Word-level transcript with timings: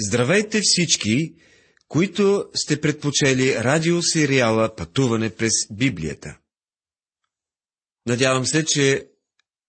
Здравейте 0.00 0.60
всички, 0.62 1.34
които 1.88 2.48
сте 2.54 2.80
предпочели 2.80 3.54
радиосериала 3.54 4.74
Пътуване 4.76 5.30
през 5.30 5.52
Библията. 5.72 6.38
Надявам 8.06 8.46
се, 8.46 8.64
че 8.64 9.06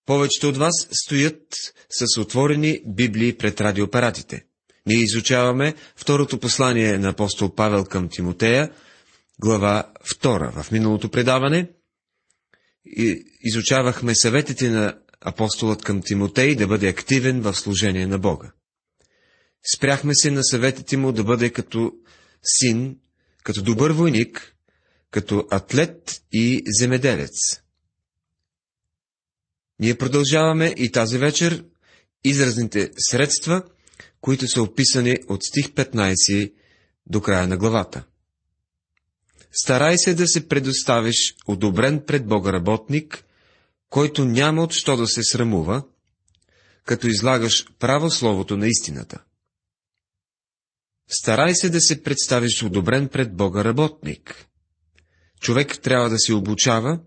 повечето 0.05 0.49
от 0.49 0.57
вас 0.57 0.87
стоят 0.91 1.43
с 1.89 2.21
отворени 2.21 2.81
Библии 2.87 3.37
пред 3.37 3.61
радиоапаратите. 3.61 4.45
Ние 4.85 4.97
изучаваме 4.97 5.75
второто 5.95 6.39
послание 6.39 6.97
на 6.97 7.09
апостол 7.09 7.55
Павел 7.55 7.85
към 7.85 8.09
Тимотея, 8.09 8.71
глава 9.39 9.91
2. 10.05 10.63
В 10.63 10.71
миналото 10.71 11.09
предаване 11.09 11.69
изучавахме 13.41 14.15
съветите 14.15 14.69
на 14.69 14.97
апостолът 15.21 15.83
към 15.83 16.01
Тимотей 16.01 16.55
да 16.55 16.67
бъде 16.67 16.87
активен 16.87 17.41
в 17.41 17.53
служение 17.53 18.07
на 18.07 18.19
Бога. 18.19 18.51
Спряхме 19.73 20.15
се 20.15 20.31
на 20.31 20.43
съветите 20.43 20.97
му 20.97 21.11
да 21.11 21.23
бъде 21.23 21.49
като 21.49 21.91
син, 22.43 22.99
като 23.43 23.63
добър 23.63 23.91
войник, 23.91 24.55
като 25.11 25.47
атлет 25.51 26.21
и 26.31 26.63
земеделец. 26.79 27.31
Ние 29.79 29.95
продължаваме 29.95 30.73
и 30.77 30.91
тази 30.91 31.17
вечер 31.17 31.65
изразните 32.23 32.91
средства, 32.97 33.63
които 34.21 34.47
са 34.47 34.61
описани 34.61 35.17
от 35.27 35.43
стих 35.43 35.67
15 35.69 36.53
до 37.07 37.21
края 37.21 37.47
на 37.47 37.57
главата. 37.57 38.03
Старай 39.51 39.97
се 39.97 40.13
да 40.13 40.27
се 40.27 40.47
предоставиш 40.47 41.35
одобрен 41.47 42.03
пред 42.07 42.27
Бога 42.27 42.53
работник, 42.53 43.25
който 43.89 44.25
няма 44.25 44.63
от 44.63 44.73
що 44.73 44.97
да 44.97 45.07
се 45.07 45.23
срамува, 45.23 45.83
като 46.85 47.07
излагаш 47.07 47.65
право 47.79 48.11
словото 48.11 48.57
на 48.57 48.67
истината. 48.67 49.23
Старай 51.07 51.55
се 51.55 51.69
да 51.69 51.81
се 51.81 52.03
представиш 52.03 52.63
одобрен 52.63 53.07
пред 53.07 53.35
Бога 53.35 53.63
работник. 53.63 54.47
Човек 55.39 55.79
трябва 55.81 56.09
да 56.09 56.19
се 56.19 56.33
обучава, 56.33 56.99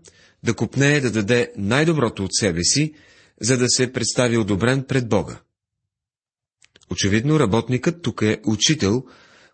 да 0.43 0.53
купнее 0.53 1.01
да 1.01 1.11
даде 1.11 1.53
най-доброто 1.57 2.23
от 2.23 2.33
себе 2.33 2.63
си, 2.63 2.93
за 3.41 3.57
да 3.57 3.65
се 3.69 3.93
представи 3.93 4.37
одобрен 4.37 4.83
пред 4.83 5.09
Бога. 5.09 5.41
Очевидно, 6.91 7.39
работникът 7.39 8.01
тук 8.01 8.21
е 8.21 8.41
учител, 8.45 9.03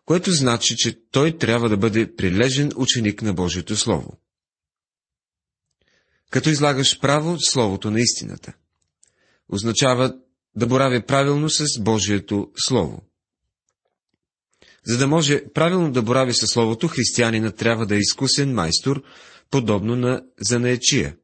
което 0.06 0.32
значи, 0.32 0.76
че 0.78 1.10
той 1.12 1.38
трябва 1.38 1.70
да 1.70 1.78
бъде 1.78 2.16
прилежен 2.16 2.72
ученик 2.76 3.22
на 3.22 3.34
Божието 3.34 3.76
Слово. 3.76 4.20
Като 6.30 6.50
излагаш 6.50 7.00
право 7.00 7.38
Словото 7.40 7.92
на 7.92 8.00
истината, 8.00 8.54
означава 9.50 10.16
да 10.56 10.68
боравя 10.68 11.06
правилно 11.06 11.50
с 11.50 11.66
Божието 11.80 12.52
Слово. 12.58 13.02
За 14.88 14.98
да 14.98 15.08
може 15.08 15.44
правилно 15.54 15.92
да 15.92 16.02
борави 16.02 16.34
със 16.34 16.50
Словото, 16.50 16.88
християнина 16.88 17.52
трябва 17.52 17.86
да 17.86 17.96
е 17.96 18.00
изкусен 18.00 18.54
майстор, 18.54 19.04
подобно 19.52 19.96
на 19.96 20.22
занаечия. 20.40 21.16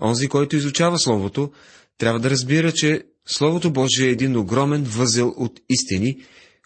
Онзи, 0.00 0.28
който 0.28 0.56
изучава 0.56 0.98
Словото, 0.98 1.52
трябва 1.98 2.20
да 2.20 2.30
разбира, 2.30 2.72
че 2.72 3.02
Словото 3.26 3.70
Божие 3.70 4.08
е 4.08 4.10
един 4.10 4.36
огромен 4.36 4.82
възел 4.82 5.34
от 5.36 5.60
истини, 5.70 6.16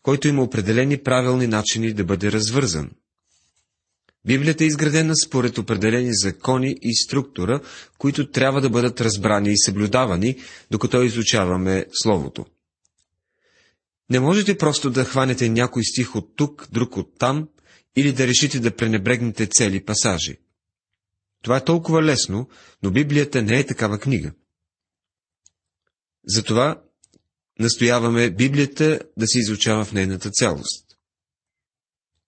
който 0.03 0.29
има 0.29 0.43
определени 0.43 0.97
правилни 0.97 1.47
начини 1.47 1.93
да 1.93 2.05
бъде 2.05 2.33
развързан. 2.33 2.91
Библията 4.27 4.65
е 4.65 4.67
изградена 4.67 5.17
според 5.17 5.59
определени 5.59 6.11
закони 6.13 6.77
и 6.83 6.95
структура, 6.95 7.61
които 7.99 8.31
трябва 8.31 8.61
да 8.61 8.71
бъдат 8.71 9.01
разбрани 9.01 9.53
и 9.53 9.59
съблюдавани, 9.59 10.37
докато 10.71 11.03
изучаваме 11.03 11.87
Словото. 12.03 12.47
Не 14.11 14.21
можете 14.21 14.59
просто 14.59 14.91
да 14.91 15.05
хванете 15.05 15.49
някой 15.49 15.85
стих 15.85 16.17
от 16.17 16.37
тук, 16.37 16.69
друг 16.73 16.97
от 16.97 17.19
там, 17.19 17.49
или 17.97 18.13
да 18.13 18.27
решите 18.27 18.61
да 18.61 18.77
пренебрегнете 18.77 19.47
цели 19.47 19.85
пасажи. 19.85 20.39
Това 21.43 21.57
е 21.57 21.65
толкова 21.65 22.03
лесно, 22.03 22.49
но 22.83 22.91
Библията 22.91 23.43
не 23.43 23.59
е 23.59 23.67
такава 23.67 23.99
книга. 23.99 24.33
Затова 26.27 26.83
настояваме 27.59 28.31
Библията 28.31 29.01
да 29.17 29.27
се 29.27 29.39
изучава 29.39 29.85
в 29.85 29.93
нейната 29.93 30.31
цялост. 30.31 30.97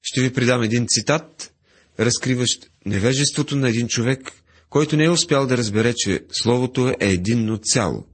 Ще 0.03 0.21
ви 0.21 0.33
придам 0.33 0.63
един 0.63 0.87
цитат, 0.89 1.55
разкриващ 2.01 2.71
невежеството 2.87 3.57
на 3.57 3.69
един 3.69 3.89
човек, 3.89 4.33
който 4.69 4.97
не 4.97 5.05
е 5.05 5.11
успял 5.11 5.47
да 5.47 5.57
разбере, 5.57 5.95
че 5.97 6.27
Словото 6.33 6.89
е 6.89 6.97
единно 7.01 7.59
цяло. 7.59 8.07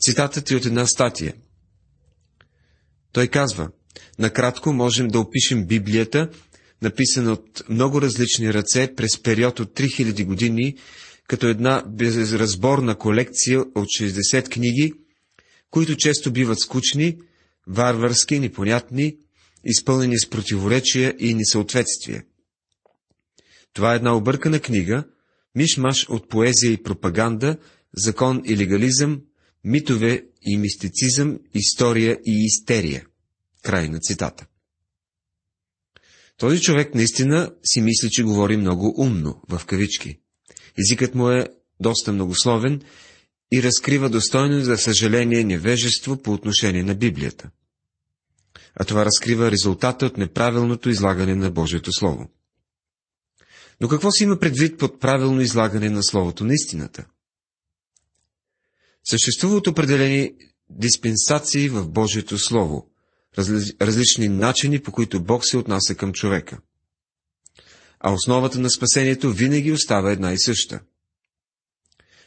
Цитатът 0.00 0.50
е 0.50 0.56
от 0.56 0.64
една 0.66 0.86
статия– 0.86 1.34
той 3.16 3.28
казва, 3.28 3.68
накратко 4.18 4.72
можем 4.72 5.08
да 5.08 5.20
опишем 5.20 5.66
Библията, 5.66 6.30
написана 6.82 7.32
от 7.32 7.62
много 7.68 8.02
различни 8.02 8.54
ръце 8.54 8.94
през 8.96 9.22
период 9.22 9.60
от 9.60 9.78
3000 9.78 10.24
години, 10.24 10.76
като 11.28 11.46
една 11.46 11.84
безразборна 11.88 12.98
колекция 12.98 13.60
от 13.60 13.86
60 14.00 14.48
книги, 14.48 14.92
които 15.70 15.96
често 15.96 16.32
биват 16.32 16.60
скучни, 16.60 17.18
варварски, 17.66 18.38
непонятни, 18.38 19.16
изпълнени 19.64 20.18
с 20.18 20.30
противоречия 20.30 21.14
и 21.18 21.34
несъответствия. 21.34 22.24
Това 23.72 23.92
е 23.92 23.96
една 23.96 24.16
объркана 24.16 24.60
книга, 24.60 25.04
мишмаш 25.54 26.08
от 26.08 26.28
поезия 26.28 26.72
и 26.72 26.82
пропаганда, 26.82 27.56
закон 27.96 28.42
и 28.44 28.56
легализъм, 28.56 29.20
митове 29.64 30.22
и 30.42 30.56
мистицизъм, 30.56 31.38
история 31.54 32.18
и 32.26 32.44
истерия. 32.44 33.05
Край 33.66 33.88
на 33.88 34.00
цитата. 34.00 34.46
Този 36.36 36.60
човек 36.60 36.94
наистина 36.94 37.54
си 37.64 37.80
мисли, 37.80 38.10
че 38.10 38.22
говори 38.22 38.56
много 38.56 38.94
умно, 38.98 39.42
в 39.48 39.66
кавички. 39.66 40.18
Езикът 40.78 41.14
му 41.14 41.30
е 41.30 41.48
доста 41.80 42.12
многословен 42.12 42.82
и 43.52 43.62
разкрива 43.62 44.10
достойно 44.10 44.60
за 44.60 44.76
съжаление 44.76 45.44
невежество 45.44 46.22
по 46.22 46.32
отношение 46.32 46.82
на 46.82 46.94
Библията. 46.94 47.50
А 48.74 48.84
това 48.84 49.04
разкрива 49.04 49.50
резултата 49.50 50.06
от 50.06 50.16
неправилното 50.16 50.90
излагане 50.90 51.34
на 51.34 51.50
Божието 51.50 51.92
Слово. 51.92 52.30
Но 53.80 53.88
какво 53.88 54.10
си 54.10 54.24
има 54.24 54.38
предвид 54.38 54.78
под 54.78 55.00
правилно 55.00 55.40
излагане 55.40 55.90
на 55.90 56.02
Словото 56.02 56.44
на 56.44 56.54
истината? 56.54 57.06
Съществуват 59.04 59.66
определени 59.66 60.32
диспенсации 60.70 61.68
в 61.68 61.88
Божието 61.88 62.38
Слово, 62.38 62.90
различни 63.80 64.28
начини, 64.28 64.82
по 64.82 64.92
които 64.92 65.22
Бог 65.22 65.42
се 65.44 65.56
отнася 65.56 65.94
към 65.94 66.12
човека. 66.12 66.58
А 68.00 68.12
основата 68.12 68.58
на 68.58 68.70
спасението 68.70 69.32
винаги 69.32 69.72
остава 69.72 70.12
една 70.12 70.32
и 70.32 70.38
съща. 70.38 70.80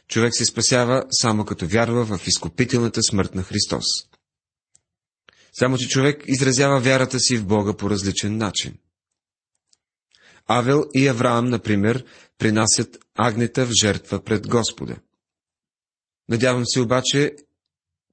Човек 0.08 0.34
се 0.34 0.44
спасява 0.44 1.04
само 1.10 1.44
като 1.44 1.66
вярва 1.66 2.04
в 2.04 2.26
изкупителната 2.26 3.02
смърт 3.02 3.34
на 3.34 3.42
Христос. 3.42 3.84
Само, 5.52 5.78
че 5.78 5.88
човек 5.88 6.24
изразява 6.26 6.80
вярата 6.80 7.20
си 7.20 7.36
в 7.36 7.46
Бога 7.46 7.76
по 7.76 7.90
различен 7.90 8.36
начин. 8.36 8.78
Авел 10.46 10.84
и 10.94 11.08
Авраам, 11.08 11.48
например, 11.48 12.04
принасят 12.38 12.98
агнета 13.14 13.66
в 13.66 13.70
жертва 13.80 14.24
пред 14.24 14.48
Господа. 14.48 14.96
Надявам 16.28 16.66
се 16.66 16.80
обаче 16.80 17.36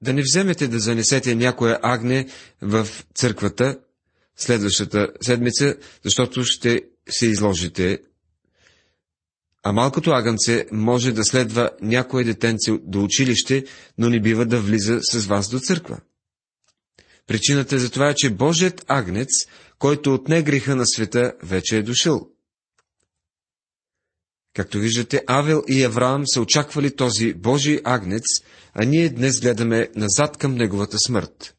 да 0.02 0.12
не 0.12 0.22
вземете 0.22 0.68
да 0.68 0.78
занесете 0.78 1.34
някоя 1.34 1.78
агне 1.82 2.26
в 2.62 2.88
църквата 3.14 3.78
следващата 4.36 5.08
седмица, 5.20 5.76
защото 6.04 6.44
ще 6.44 6.82
се 7.08 7.26
изложите. 7.26 7.98
А 9.62 9.72
малкото 9.72 10.10
агънце 10.10 10.66
може 10.72 11.12
да 11.12 11.24
следва 11.24 11.70
някое 11.82 12.24
детенце 12.24 12.72
до 12.82 13.04
училище, 13.04 13.64
но 13.98 14.08
не 14.08 14.20
бива 14.20 14.46
да 14.46 14.60
влиза 14.60 14.98
с 15.02 15.26
вас 15.26 15.50
до 15.50 15.60
църква. 15.60 15.98
Причината 17.26 17.78
за 17.78 17.90
това 17.90 18.08
е, 18.08 18.14
че 18.14 18.30
Божият 18.30 18.84
агнец, 18.88 19.28
който 19.78 20.14
отне 20.14 20.42
греха 20.42 20.76
на 20.76 20.86
света, 20.86 21.32
вече 21.42 21.76
е 21.76 21.82
дошъл. 21.82 22.28
Както 24.54 24.78
виждате, 24.78 25.24
Авел 25.26 25.62
и 25.68 25.84
Авраам 25.84 26.22
са 26.26 26.40
очаквали 26.40 26.96
този 26.96 27.34
Божий 27.34 27.80
агнец, 27.84 28.24
а 28.74 28.84
ние 28.84 29.08
днес 29.08 29.40
гледаме 29.40 29.88
назад 29.96 30.36
към 30.36 30.54
неговата 30.54 30.96
смърт. 31.06 31.54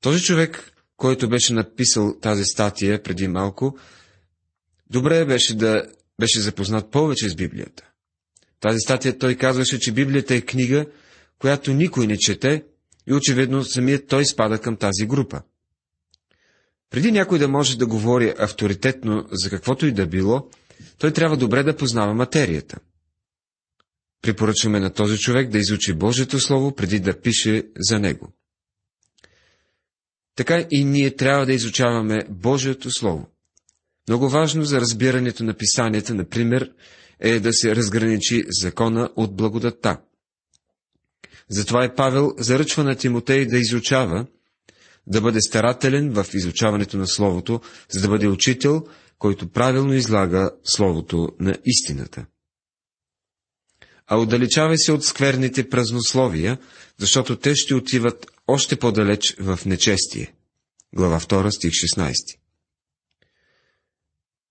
Този 0.00 0.22
човек, 0.22 0.72
който 0.96 1.28
беше 1.28 1.52
написал 1.52 2.18
тази 2.22 2.44
статия 2.44 3.02
преди 3.02 3.28
малко, 3.28 3.78
добре 4.90 5.24
беше 5.24 5.56
да 5.56 5.86
беше 6.20 6.40
запознат 6.40 6.90
повече 6.90 7.28
с 7.28 7.34
Библията. 7.34 7.88
Тази 8.60 8.78
статия 8.78 9.18
той 9.18 9.34
казваше, 9.34 9.78
че 9.78 9.92
Библията 9.92 10.34
е 10.34 10.40
книга, 10.40 10.86
която 11.38 11.72
никой 11.72 12.06
не 12.06 12.18
чете 12.18 12.64
и 13.06 13.12
очевидно 13.12 13.64
самият 13.64 14.06
той 14.06 14.26
спада 14.26 14.58
към 14.58 14.76
тази 14.76 15.06
група. 15.06 15.42
Преди 16.90 17.12
някой 17.12 17.38
да 17.38 17.48
може 17.48 17.78
да 17.78 17.86
говори 17.86 18.34
авторитетно 18.38 19.28
за 19.32 19.50
каквото 19.50 19.86
и 19.86 19.92
да 19.92 20.06
било, 20.06 20.48
той 20.98 21.12
трябва 21.12 21.36
добре 21.36 21.62
да 21.62 21.76
познава 21.76 22.14
материята. 22.14 22.78
Препоръчваме 24.22 24.80
на 24.80 24.92
този 24.92 25.18
човек 25.18 25.48
да 25.50 25.58
изучи 25.58 25.94
Божието 25.94 26.40
Слово 26.40 26.74
преди 26.74 27.00
да 27.00 27.20
пише 27.20 27.62
за 27.78 27.98
него. 27.98 28.32
Така 30.36 30.64
и 30.70 30.84
ние 30.84 31.16
трябва 31.16 31.46
да 31.46 31.52
изучаваме 31.52 32.26
Божието 32.30 32.90
Слово. 32.90 33.28
Много 34.08 34.28
важно 34.28 34.64
за 34.64 34.80
разбирането 34.80 35.44
на 35.44 35.54
писанията, 35.54 36.14
например, 36.14 36.72
е 37.20 37.40
да 37.40 37.52
се 37.52 37.76
разграничи 37.76 38.44
закона 38.48 39.10
от 39.16 39.36
благодатта. 39.36 40.00
Затова 41.48 41.84
и 41.84 41.94
Павел 41.96 42.32
заръчва 42.38 42.84
на 42.84 42.94
Тимотей 42.94 43.46
да 43.46 43.58
изучава, 43.58 44.26
да 45.06 45.20
бъде 45.20 45.40
старателен 45.40 46.10
в 46.12 46.26
изучаването 46.34 46.96
на 46.96 47.06
Словото, 47.06 47.60
за 47.90 48.00
да 48.00 48.08
бъде 48.08 48.28
учител, 48.28 48.86
който 49.22 49.48
правилно 49.48 49.94
излага 49.94 50.50
Словото 50.64 51.28
на 51.40 51.54
истината. 51.64 52.26
А 54.06 54.16
отдалечавай 54.16 54.78
се 54.78 54.92
от 54.92 55.04
скверните 55.04 55.68
празнословия, 55.68 56.58
защото 56.98 57.36
те 57.36 57.54
ще 57.54 57.74
отиват 57.74 58.26
още 58.46 58.76
по-далеч 58.76 59.36
в 59.38 59.60
нечестие. 59.66 60.34
Глава 60.94 61.20
2, 61.20 61.50
стих 61.50 61.70
16. 61.70 62.14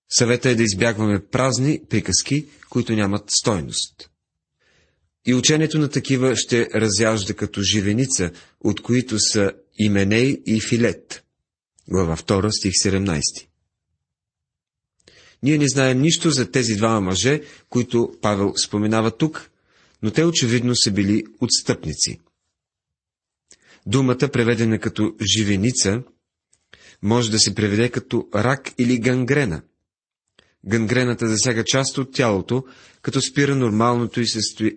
Съвета 0.09 0.49
е 0.49 0.55
да 0.55 0.63
избягваме 0.63 1.25
празни 1.25 1.81
приказки, 1.89 2.45
които 2.69 2.93
нямат 2.93 3.23
стойност. 3.41 4.09
И 5.25 5.33
учението 5.33 5.79
на 5.79 5.89
такива 5.89 6.35
ще 6.35 6.69
разяжда 6.75 7.33
като 7.33 7.61
живеница, 7.61 8.31
от 8.59 8.81
които 8.81 9.19
са 9.19 9.53
Именей 9.79 10.41
и 10.45 10.61
Филет. 10.61 11.23
Глава 11.89 12.17
2, 12.17 12.49
стих 12.59 12.71
17. 12.71 13.50
Ние 15.43 15.57
не 15.57 15.67
знаем 15.67 16.01
нищо 16.01 16.29
за 16.29 16.51
тези 16.51 16.75
двама 16.75 17.01
мъже, 17.01 17.41
които 17.69 18.13
Павел 18.21 18.53
споменава 18.65 19.11
тук, 19.17 19.51
но 20.03 20.11
те 20.11 20.25
очевидно 20.25 20.75
са 20.75 20.91
били 20.91 21.23
отстъпници. 21.39 22.19
Думата, 23.85 24.29
преведена 24.33 24.79
като 24.79 25.15
живеница, 25.35 26.03
може 27.01 27.31
да 27.31 27.39
се 27.39 27.55
преведе 27.55 27.89
като 27.89 28.27
рак 28.35 28.71
или 28.77 28.99
гангрена. 28.99 29.61
Гангрената 30.65 31.27
засяга 31.27 31.63
част 31.63 31.97
от 31.97 32.13
тялото, 32.13 32.63
като 33.01 33.21
спира 33.21 33.55
нормалното 33.55 34.21
и 34.21 34.27
състои... 34.27 34.75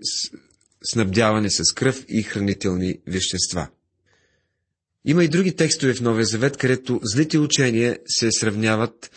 снабдяване 0.85 1.51
с 1.51 1.73
кръв 1.75 2.05
и 2.09 2.23
хранителни 2.23 2.99
вещества. 3.07 3.69
Има 5.05 5.25
и 5.25 5.29
други 5.29 5.57
текстове 5.57 5.95
в 5.95 6.01
Новия 6.01 6.27
Завет, 6.27 6.57
където 6.57 7.01
злите 7.03 7.39
учения 7.39 7.99
се 8.07 8.29
сравняват 8.33 9.11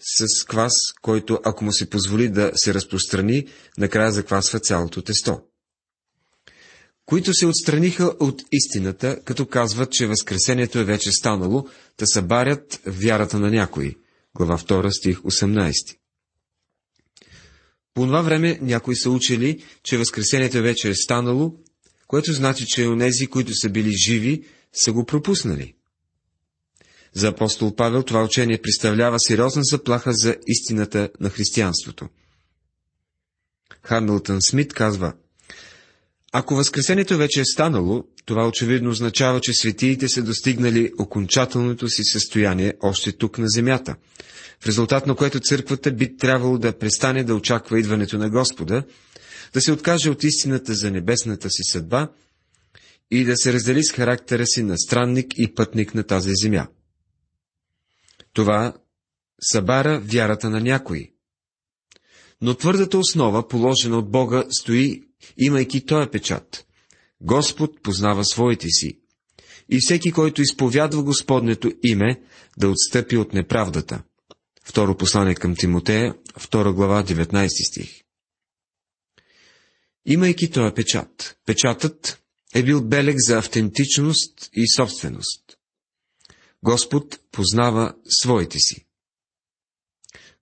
с 0.00 0.44
квас, 0.44 0.72
който, 1.02 1.38
ако 1.44 1.64
му 1.64 1.72
се 1.72 1.90
позволи 1.90 2.28
да 2.28 2.52
се 2.54 2.74
разпространи, 2.74 3.46
накрая 3.78 4.12
заквасва 4.12 4.60
цялото 4.60 5.02
тесто. 5.02 5.40
Които 7.06 7.34
се 7.34 7.46
отстраниха 7.46 8.04
от 8.20 8.42
истината, 8.52 9.20
като 9.24 9.46
казват, 9.46 9.92
че 9.92 10.06
Възкресението 10.06 10.78
е 10.78 10.84
вече 10.84 11.12
станало, 11.12 11.66
да 11.98 12.06
събарят 12.06 12.80
вярата 12.86 13.38
на 13.38 13.50
някои. 13.50 13.96
Глава 14.36 14.58
2, 14.58 14.90
стих 14.98 15.18
18. 15.18 15.96
По 17.94 18.06
това 18.06 18.22
време 18.22 18.58
някои 18.62 18.96
са 18.96 19.10
учили, 19.10 19.64
че 19.82 19.98
Възкресението 19.98 20.62
вече 20.62 20.88
е 20.88 20.94
станало, 20.94 21.54
което 22.06 22.32
значи, 22.32 22.66
че 22.66 22.88
онези, 22.88 23.26
които 23.26 23.54
са 23.54 23.68
били 23.68 23.92
живи, 24.06 24.44
са 24.72 24.92
го 24.92 25.04
пропуснали. 25.04 25.74
За 27.14 27.28
апостол 27.28 27.74
Павел 27.74 28.02
това 28.02 28.24
учение 28.24 28.62
представлява 28.62 29.16
сериозна 29.20 29.62
заплаха 29.64 30.12
за 30.12 30.36
истината 30.46 31.08
на 31.20 31.30
християнството. 31.30 32.08
Хамилтън 33.82 34.42
Смит 34.42 34.74
казва, 34.74 35.12
ако 36.32 36.54
Възкресението 36.54 37.16
вече 37.16 37.40
е 37.40 37.44
станало, 37.44 38.04
това 38.24 38.48
очевидно 38.48 38.90
означава, 38.90 39.40
че 39.40 39.52
светиите 39.52 40.08
са 40.08 40.22
достигнали 40.22 40.92
окончателното 40.98 41.88
си 41.88 42.02
състояние 42.04 42.74
още 42.82 43.12
тук 43.12 43.38
на 43.38 43.48
земята, 43.48 43.96
в 44.60 44.66
резултат 44.66 45.06
на 45.06 45.14
което 45.14 45.40
църквата 45.40 45.92
би 45.92 46.16
трябвало 46.16 46.58
да 46.58 46.78
престане 46.78 47.24
да 47.24 47.34
очаква 47.34 47.78
идването 47.78 48.18
на 48.18 48.30
Господа, 48.30 48.82
да 49.52 49.60
се 49.60 49.72
откаже 49.72 50.10
от 50.10 50.24
истината 50.24 50.74
за 50.74 50.90
небесната 50.90 51.50
си 51.50 51.62
съдба 51.72 52.08
и 53.10 53.24
да 53.24 53.36
се 53.36 53.52
раздели 53.52 53.84
с 53.84 53.92
характера 53.92 54.46
си 54.46 54.62
на 54.62 54.78
странник 54.78 55.26
и 55.36 55.54
пътник 55.54 55.94
на 55.94 56.02
тази 56.02 56.30
земя. 56.34 56.66
Това 58.38 58.74
събара 59.40 60.00
вярата 60.00 60.50
на 60.50 60.60
някои. 60.60 61.12
Но 62.40 62.54
твърдата 62.54 62.98
основа, 62.98 63.48
положена 63.48 63.98
от 63.98 64.10
Бога, 64.10 64.44
стои, 64.50 65.02
имайки 65.38 65.86
този 65.86 66.10
печат. 66.10 66.66
Господ 67.20 67.82
познава 67.82 68.24
своите 68.24 68.68
си. 68.68 69.00
И 69.68 69.78
всеки, 69.80 70.12
който 70.12 70.42
изповядва 70.42 71.02
Господнето 71.02 71.72
име, 71.84 72.22
да 72.58 72.68
отстъпи 72.68 73.16
от 73.16 73.34
неправдата. 73.34 74.02
Второ 74.64 74.96
послание 74.96 75.34
към 75.34 75.56
Тимотея, 75.56 76.14
2 76.38 76.72
глава, 76.72 77.04
19 77.04 77.68
стих. 77.68 78.02
Имайки 80.06 80.50
този 80.50 80.74
печат, 80.74 81.38
печатът 81.46 82.22
е 82.54 82.62
бил 82.62 82.84
белег 82.84 83.16
за 83.18 83.38
автентичност 83.38 84.50
и 84.52 84.68
собственост. 84.68 85.57
Господ 86.64 87.20
познава 87.32 87.94
своите 88.08 88.58
си. 88.58 88.86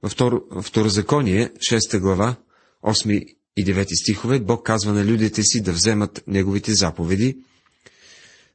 Във 0.03 0.13
второ, 0.13 0.41
второзаконие, 0.63 1.49
6 1.49 2.01
глава, 2.01 2.37
8 2.85 3.37
и 3.57 3.65
9 3.65 4.03
стихове, 4.03 4.41
Бог 4.41 4.67
казва 4.67 4.93
на 4.93 5.05
людите 5.05 5.43
си 5.43 5.63
да 5.63 5.73
вземат 5.73 6.25
Неговите 6.27 6.75
заповеди, 6.75 7.39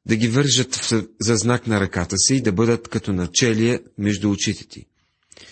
да 0.06 0.16
ги 0.16 0.28
вържат 0.28 0.76
в, 0.76 1.04
за 1.22 1.36
знак 1.36 1.68
на 1.68 1.80
ръката 1.80 2.18
си 2.18 2.36
и 2.36 2.42
да 2.42 2.52
бъдат 2.52 2.88
като 2.88 3.14
начелие 3.14 3.80
между 3.98 4.32
очите 4.32 4.68
ти, 4.68 4.86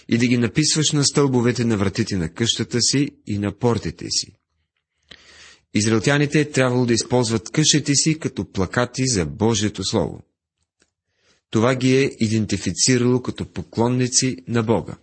и 0.10 0.18
да 0.18 0.28
ги 0.28 0.38
написваш 0.38 0.92
на 0.92 1.04
стълбовете 1.04 1.66
на 1.66 1.78
вратите 1.78 2.18
на 2.18 2.30
къщата 2.30 2.82
си 2.82 3.10
и 3.28 3.38
на 3.38 3.58
портите 3.58 4.06
си. 4.10 4.36
Израелтяните 5.74 6.40
е 6.40 6.52
трябвало 6.52 6.86
да 6.86 6.94
използват 6.94 7.50
къщите 7.50 7.96
си 7.96 8.20
като 8.20 8.52
плакати 8.52 9.08
за 9.08 9.26
Божието 9.26 9.84
Слово. 9.84 10.22
Това 11.50 11.76
ги 11.76 11.98
е 11.98 12.12
идентифицирало 12.20 13.22
като 13.22 13.52
поклонници 13.52 14.38
на 14.48 14.64
Бога. 14.64 14.98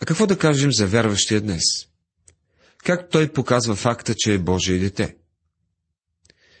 А 0.00 0.06
какво 0.06 0.26
да 0.26 0.38
кажем 0.38 0.72
за 0.72 0.86
вярващия 0.86 1.40
днес? 1.40 1.64
Как 2.78 3.10
той 3.10 3.32
показва 3.32 3.74
факта, 3.74 4.14
че 4.16 4.34
е 4.34 4.38
Божие 4.38 4.78
дете? 4.78 5.16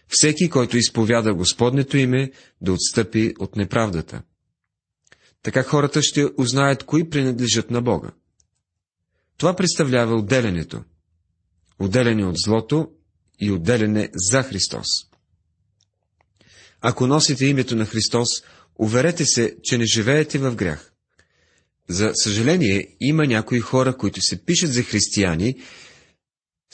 Всеки, 0.08 0.50
който 0.50 0.76
изповяда 0.76 1.34
Господнето 1.34 1.96
име, 1.96 2.32
да 2.60 2.72
отстъпи 2.72 3.34
от 3.38 3.56
неправдата. 3.56 4.22
Така 5.42 5.62
хората 5.62 6.02
ще 6.02 6.26
узнаят, 6.38 6.84
кои 6.84 7.10
принадлежат 7.10 7.70
на 7.70 7.82
Бога. 7.82 8.10
Това 9.36 9.56
представлява 9.56 10.16
отделянето. 10.16 10.84
Отделяне 11.78 12.26
от 12.26 12.36
злото 12.44 12.90
и 13.40 13.50
отделяне 13.50 14.10
за 14.14 14.42
Христос. 14.42 14.86
Ако 16.88 17.06
носите 17.06 17.46
името 17.46 17.76
на 17.76 17.86
Христос, 17.86 18.28
уверете 18.78 19.24
се, 19.24 19.56
че 19.62 19.78
не 19.78 19.84
живеете 19.86 20.38
в 20.38 20.54
грях. 20.54 20.92
За 21.88 22.12
съжаление, 22.14 22.96
има 23.00 23.26
някои 23.26 23.60
хора, 23.60 23.96
които 23.96 24.20
се 24.20 24.44
пишат 24.44 24.72
за 24.72 24.82
християни, 24.82 25.56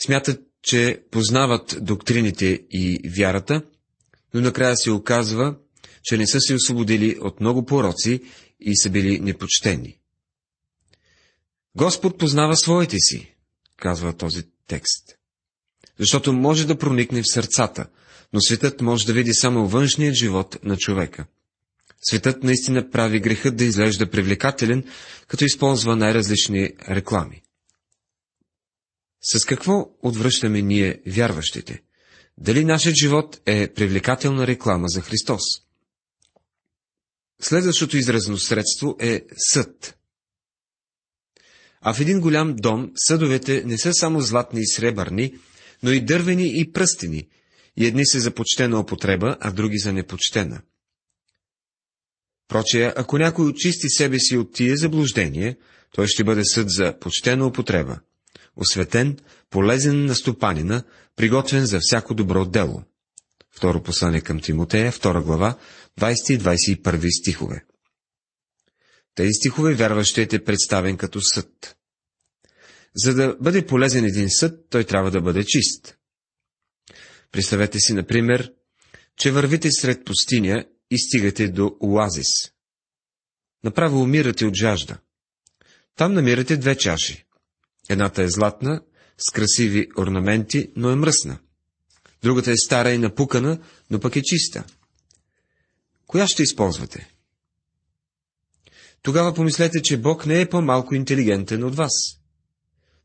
смятат, 0.05 0.41
че 0.61 1.03
познават 1.11 1.77
доктрините 1.81 2.61
и 2.71 3.09
вярата, 3.17 3.61
но 4.33 4.41
накрая 4.41 4.77
се 4.77 4.91
оказва, 4.91 5.55
че 6.03 6.17
не 6.17 6.27
са 6.27 6.39
се 6.41 6.53
освободили 6.53 7.17
от 7.21 7.39
много 7.39 7.65
пороци 7.65 8.21
и 8.59 8.77
са 8.77 8.89
били 8.89 9.19
непочтени. 9.19 9.99
Господ 11.75 12.17
познава 12.17 12.57
своите 12.57 12.97
си, 12.99 13.35
казва 13.77 14.13
този 14.13 14.43
текст. 14.67 15.17
Защото 15.99 16.33
може 16.33 16.67
да 16.67 16.77
проникне 16.77 17.21
в 17.21 17.31
сърцата, 17.31 17.87
но 18.33 18.41
светът 18.41 18.81
може 18.81 19.05
да 19.05 19.13
види 19.13 19.33
само 19.33 19.67
външният 19.67 20.15
живот 20.15 20.57
на 20.63 20.77
човека. 20.77 21.25
Светът 22.01 22.43
наистина 22.43 22.89
прави 22.89 23.19
грехът 23.19 23.55
да 23.55 23.63
изглежда 23.63 24.09
привлекателен, 24.09 24.83
като 25.27 25.45
използва 25.45 25.95
най-различни 25.95 26.73
реклами. 26.89 27.41
С 29.21 29.45
какво 29.45 29.89
отвръщаме 30.01 30.61
ние 30.61 31.01
вярващите? 31.07 31.81
Дали 32.37 32.65
нашият 32.65 32.95
живот 32.95 33.41
е 33.45 33.73
привлекателна 33.73 34.47
реклама 34.47 34.87
за 34.87 35.01
Христос? 35.01 35.41
Следващото 37.41 37.97
изразно 37.97 38.37
средство 38.37 38.95
е 38.99 39.25
съд. 39.51 39.97
А 41.81 41.93
в 41.93 41.99
един 41.99 42.21
голям 42.21 42.55
дом 42.55 42.91
съдовете 42.95 43.63
не 43.65 43.77
са 43.77 43.93
само 43.93 44.21
златни 44.21 44.61
и 44.61 44.67
сребърни, 44.67 45.35
но 45.83 45.91
и 45.91 46.05
дървени 46.05 46.59
и 46.59 46.71
пръстени, 46.71 47.27
и 47.77 47.85
едни 47.85 48.05
са 48.05 48.19
за 48.19 48.31
почтена 48.31 48.79
употреба, 48.79 49.37
а 49.39 49.51
други 49.51 49.77
за 49.77 49.93
непочтена. 49.93 50.61
Проче, 52.47 52.93
ако 52.95 53.17
някой 53.17 53.45
очисти 53.45 53.89
себе 53.89 54.19
си 54.19 54.37
от 54.37 54.53
тия 54.53 54.77
заблуждение, 54.77 55.57
той 55.95 56.07
ще 56.07 56.23
бъде 56.23 56.45
съд 56.45 56.69
за 56.69 56.99
почтена 56.99 57.47
употреба, 57.47 57.99
осветен, 58.55 59.17
полезен 59.49 60.05
на 60.05 60.15
стопанина, 60.15 60.83
приготвен 61.15 61.65
за 61.65 61.79
всяко 61.81 62.13
добро 62.13 62.45
дело. 62.45 62.83
Второ 63.55 63.83
послание 63.83 64.21
към 64.21 64.39
Тимотея, 64.39 64.91
втора 64.91 65.21
глава, 65.21 65.57
20 65.99 66.33
и 66.33 66.39
21 66.39 67.19
стихове. 67.21 67.65
Тези 69.15 69.33
стихове 69.33 69.73
вярващият 69.73 70.33
е 70.33 70.43
представен 70.43 70.97
като 70.97 71.21
съд. 71.21 71.75
За 72.95 73.13
да 73.13 73.37
бъде 73.41 73.65
полезен 73.65 74.05
един 74.05 74.29
съд, 74.29 74.59
той 74.69 74.83
трябва 74.83 75.11
да 75.11 75.21
бъде 75.21 75.45
чист. 75.45 75.97
Представете 77.33 77.79
си, 77.79 77.93
например, 77.93 78.53
че 79.17 79.31
вървите 79.31 79.69
сред 79.71 80.05
пустиня 80.05 80.65
и 80.91 80.99
стигате 80.99 81.47
до 81.47 81.75
оазис. 81.79 82.27
Направо 83.63 84.01
умирате 84.01 84.45
от 84.45 84.55
жажда. 84.55 84.97
Там 85.95 86.13
намирате 86.13 86.57
две 86.57 86.77
чаши. 86.77 87.25
Едната 87.89 88.23
е 88.23 88.29
златна, 88.29 88.81
с 89.17 89.31
красиви 89.31 89.87
орнаменти, 89.97 90.71
но 90.75 90.89
е 90.89 90.95
мръсна. 90.95 91.39
Другата 92.23 92.51
е 92.51 92.57
стара 92.57 92.91
и 92.91 92.97
напукана, 92.97 93.59
но 93.89 93.99
пък 93.99 94.15
е 94.15 94.21
чиста. 94.21 94.63
Коя 96.07 96.27
ще 96.27 96.43
използвате? 96.43 97.13
Тогава 99.01 99.33
помислете, 99.33 99.81
че 99.81 99.97
Бог 99.97 100.25
не 100.25 100.41
е 100.41 100.49
по-малко 100.49 100.95
интелигентен 100.95 101.63
от 101.63 101.75
вас. 101.75 101.91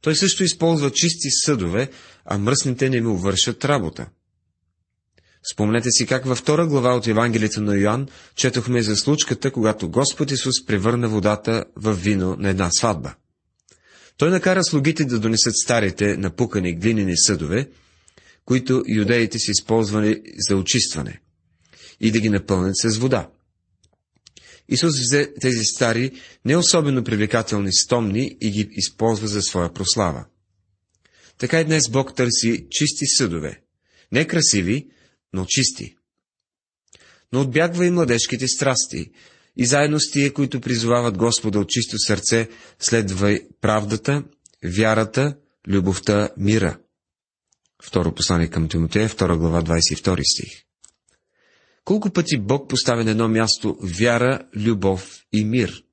Той 0.01 0.17
също 0.17 0.45
използва 0.45 0.93
чисти 0.93 1.31
съдове, 1.31 1.91
а 2.25 2.39
мръсните 2.39 2.91
не 2.91 3.01
му 3.01 3.17
вършат 3.17 3.65
работа. 3.65 4.11
Спомнете 5.53 5.91
си 5.91 6.07
как 6.07 6.27
във 6.27 6.39
втора 6.39 6.67
глава 6.67 6.95
от 6.95 7.07
Евангелието 7.07 7.61
на 7.61 7.77
Йоанн 7.77 8.09
четохме 8.35 8.83
за 8.83 8.97
случката, 8.97 9.51
когато 9.51 9.91
Господ 9.91 10.31
Исус 10.31 10.67
превърна 10.67 11.09
водата 11.09 11.65
в 11.77 11.95
вино 11.95 12.37
на 12.39 12.49
една 12.49 12.71
сватба. 12.71 13.15
Той 14.17 14.31
накара 14.31 14.65
слугите 14.65 15.05
да 15.05 15.19
донесат 15.19 15.55
старите 15.65 16.17
напукани 16.17 16.75
глинени 16.75 17.17
съдове, 17.17 17.69
които 18.45 18.83
юдеите 18.89 19.39
си 19.39 19.51
използвали 19.51 20.23
за 20.49 20.57
очистване, 20.57 21.21
и 22.01 22.11
да 22.11 22.21
ги 22.21 22.29
напълнят 22.29 22.77
с 22.77 22.97
вода. 22.97 23.31
Исус 24.69 25.01
взе 25.01 25.33
тези 25.41 25.65
стари, 25.65 26.13
не 26.45 26.57
особено 26.57 27.05
привлекателни 27.05 27.73
стомни 27.73 28.37
и 28.41 28.51
ги 28.51 28.69
използва 28.73 29.29
за 29.29 29.43
своя 29.43 29.73
прослава. 29.73 30.25
Така 31.39 31.61
и 31.61 31.65
днес 31.65 31.89
Бог 31.89 32.15
търси 32.15 32.67
чисти 32.71 33.07
съдове, 33.07 33.61
не 34.13 34.27
красиви, 34.27 34.89
но 35.33 35.47
чисти. 35.49 35.97
Но 37.33 37.41
отбягва 37.41 37.87
и 37.87 37.91
младежките 37.91 38.49
страсти, 38.49 39.11
и 39.57 39.67
заедно 39.67 40.01
с 40.01 40.11
тия, 40.11 40.33
които 40.33 40.61
призовават 40.61 41.19
Господа 41.19 41.61
от 41.61 41.69
чисто 41.69 41.99
сърце, 41.99 42.49
следва 42.79 43.39
правдата, 43.61 44.25
вярата, 44.65 45.37
любовта, 45.69 46.31
мира. 46.37 46.79
Второ 47.83 48.15
послание 48.15 48.51
към 48.51 48.69
Тимотея, 48.69 49.09
2 49.09 49.37
глава, 49.37 49.63
22 49.63 50.23
стих. 50.35 50.65
Колко 51.85 52.11
пъти 52.11 52.39
Бог 52.39 52.69
поставя 52.69 53.05
на 53.05 53.11
едно 53.11 53.29
място 53.29 53.77
вяра, 53.83 54.49
любов 54.57 55.21
и 55.33 55.45
мир. 55.45 55.85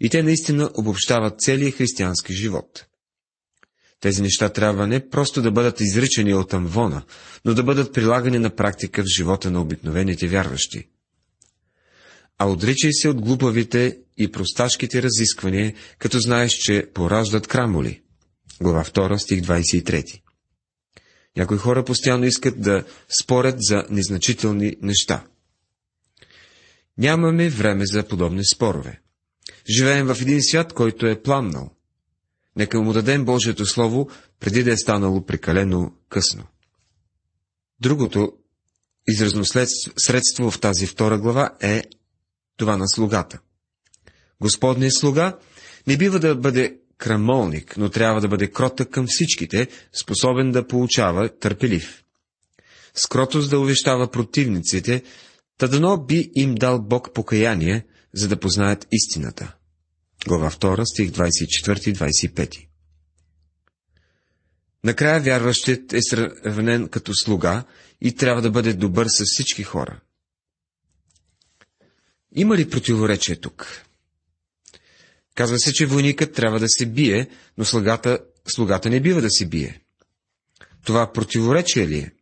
И 0.00 0.08
те 0.08 0.22
наистина 0.22 0.70
обобщават 0.74 1.40
целия 1.40 1.72
християнски 1.72 2.32
живот. 2.32 2.87
Тези 4.00 4.22
неща 4.22 4.48
трябва 4.48 4.86
не 4.86 5.08
просто 5.08 5.42
да 5.42 5.50
бъдат 5.50 5.80
изричани 5.80 6.34
от 6.34 6.54
амвона, 6.54 7.02
но 7.44 7.54
да 7.54 7.62
бъдат 7.62 7.94
прилагани 7.94 8.38
на 8.38 8.50
практика 8.50 9.02
в 9.02 9.16
живота 9.16 9.50
на 9.50 9.60
обикновените 9.60 10.28
вярващи. 10.28 10.88
А 12.38 12.46
отричай 12.46 12.92
се 12.92 13.08
от 13.08 13.20
глупавите 13.20 13.98
и 14.16 14.32
просташките 14.32 15.02
разисквания, 15.02 15.74
като 15.98 16.20
знаеш, 16.20 16.52
че 16.52 16.86
пораждат 16.94 17.46
крамоли. 17.46 18.02
Глава 18.60 18.84
2, 18.84 19.16
стих 19.16 19.40
23. 19.40 20.20
Някои 21.36 21.58
хора 21.58 21.84
постоянно 21.84 22.24
искат 22.24 22.60
да 22.60 22.84
спорят 23.20 23.56
за 23.58 23.84
незначителни 23.90 24.76
неща. 24.82 25.26
Нямаме 26.98 27.48
време 27.48 27.86
за 27.86 28.02
подобни 28.08 28.44
спорове. 28.44 29.00
Живеем 29.76 30.06
в 30.06 30.20
един 30.20 30.42
свят, 30.42 30.72
който 30.72 31.06
е 31.06 31.22
пламнал. 31.22 31.77
Нека 32.58 32.80
му 32.80 32.92
дадем 32.92 33.24
Божието 33.24 33.66
Слово, 33.66 34.10
преди 34.40 34.62
да 34.62 34.72
е 34.72 34.76
станало 34.76 35.26
прекалено 35.26 35.92
късно. 36.08 36.44
Другото 37.80 38.32
изразно 39.08 39.44
средство 39.96 40.50
в 40.50 40.60
тази 40.60 40.86
втора 40.86 41.18
глава 41.18 41.50
е 41.60 41.84
това 42.56 42.76
на 42.76 42.88
слугата. 42.88 43.38
Господният 44.40 44.94
слуга 44.94 45.38
не 45.86 45.96
бива 45.96 46.18
да 46.18 46.34
бъде 46.34 46.78
крамолник, 46.98 47.76
но 47.76 47.88
трябва 47.88 48.20
да 48.20 48.28
бъде 48.28 48.50
кротък 48.50 48.90
към 48.90 49.06
всичките, 49.08 49.68
способен 49.92 50.52
да 50.52 50.66
получава 50.66 51.28
търпелив. 51.38 52.04
Скротост 52.94 53.50
да 53.50 53.58
увещава 53.58 54.10
противниците, 54.10 55.02
та 55.58 55.96
би 56.06 56.30
им 56.34 56.54
дал 56.54 56.82
Бог 56.82 57.14
покаяние, 57.14 57.86
за 58.14 58.28
да 58.28 58.40
познаят 58.40 58.86
истината. 58.92 59.54
Глава 60.26 60.50
2, 60.50 60.84
стих 60.84 61.10
24-25 61.10 62.68
Накрая 64.84 65.20
вярващият 65.20 65.92
е 65.92 66.02
сравнен 66.02 66.88
като 66.88 67.14
слуга 67.14 67.64
и 68.00 68.14
трябва 68.14 68.42
да 68.42 68.50
бъде 68.50 68.72
добър 68.72 69.06
с 69.08 69.24
всички 69.26 69.62
хора. 69.62 70.00
Има 72.32 72.56
ли 72.56 72.70
противоречие 72.70 73.36
тук? 73.36 73.84
Казва 75.34 75.58
се, 75.58 75.72
че 75.72 75.86
войникът 75.86 76.34
трябва 76.34 76.60
да 76.60 76.68
се 76.68 76.86
бие, 76.86 77.28
но 77.58 77.64
слугата, 77.64 78.18
слугата 78.48 78.90
не 78.90 79.00
бива 79.00 79.20
да 79.20 79.30
се 79.30 79.46
бие. 79.46 79.80
Това 80.84 81.12
противоречие 81.12 81.88
ли 81.88 81.98
е? 81.98 82.12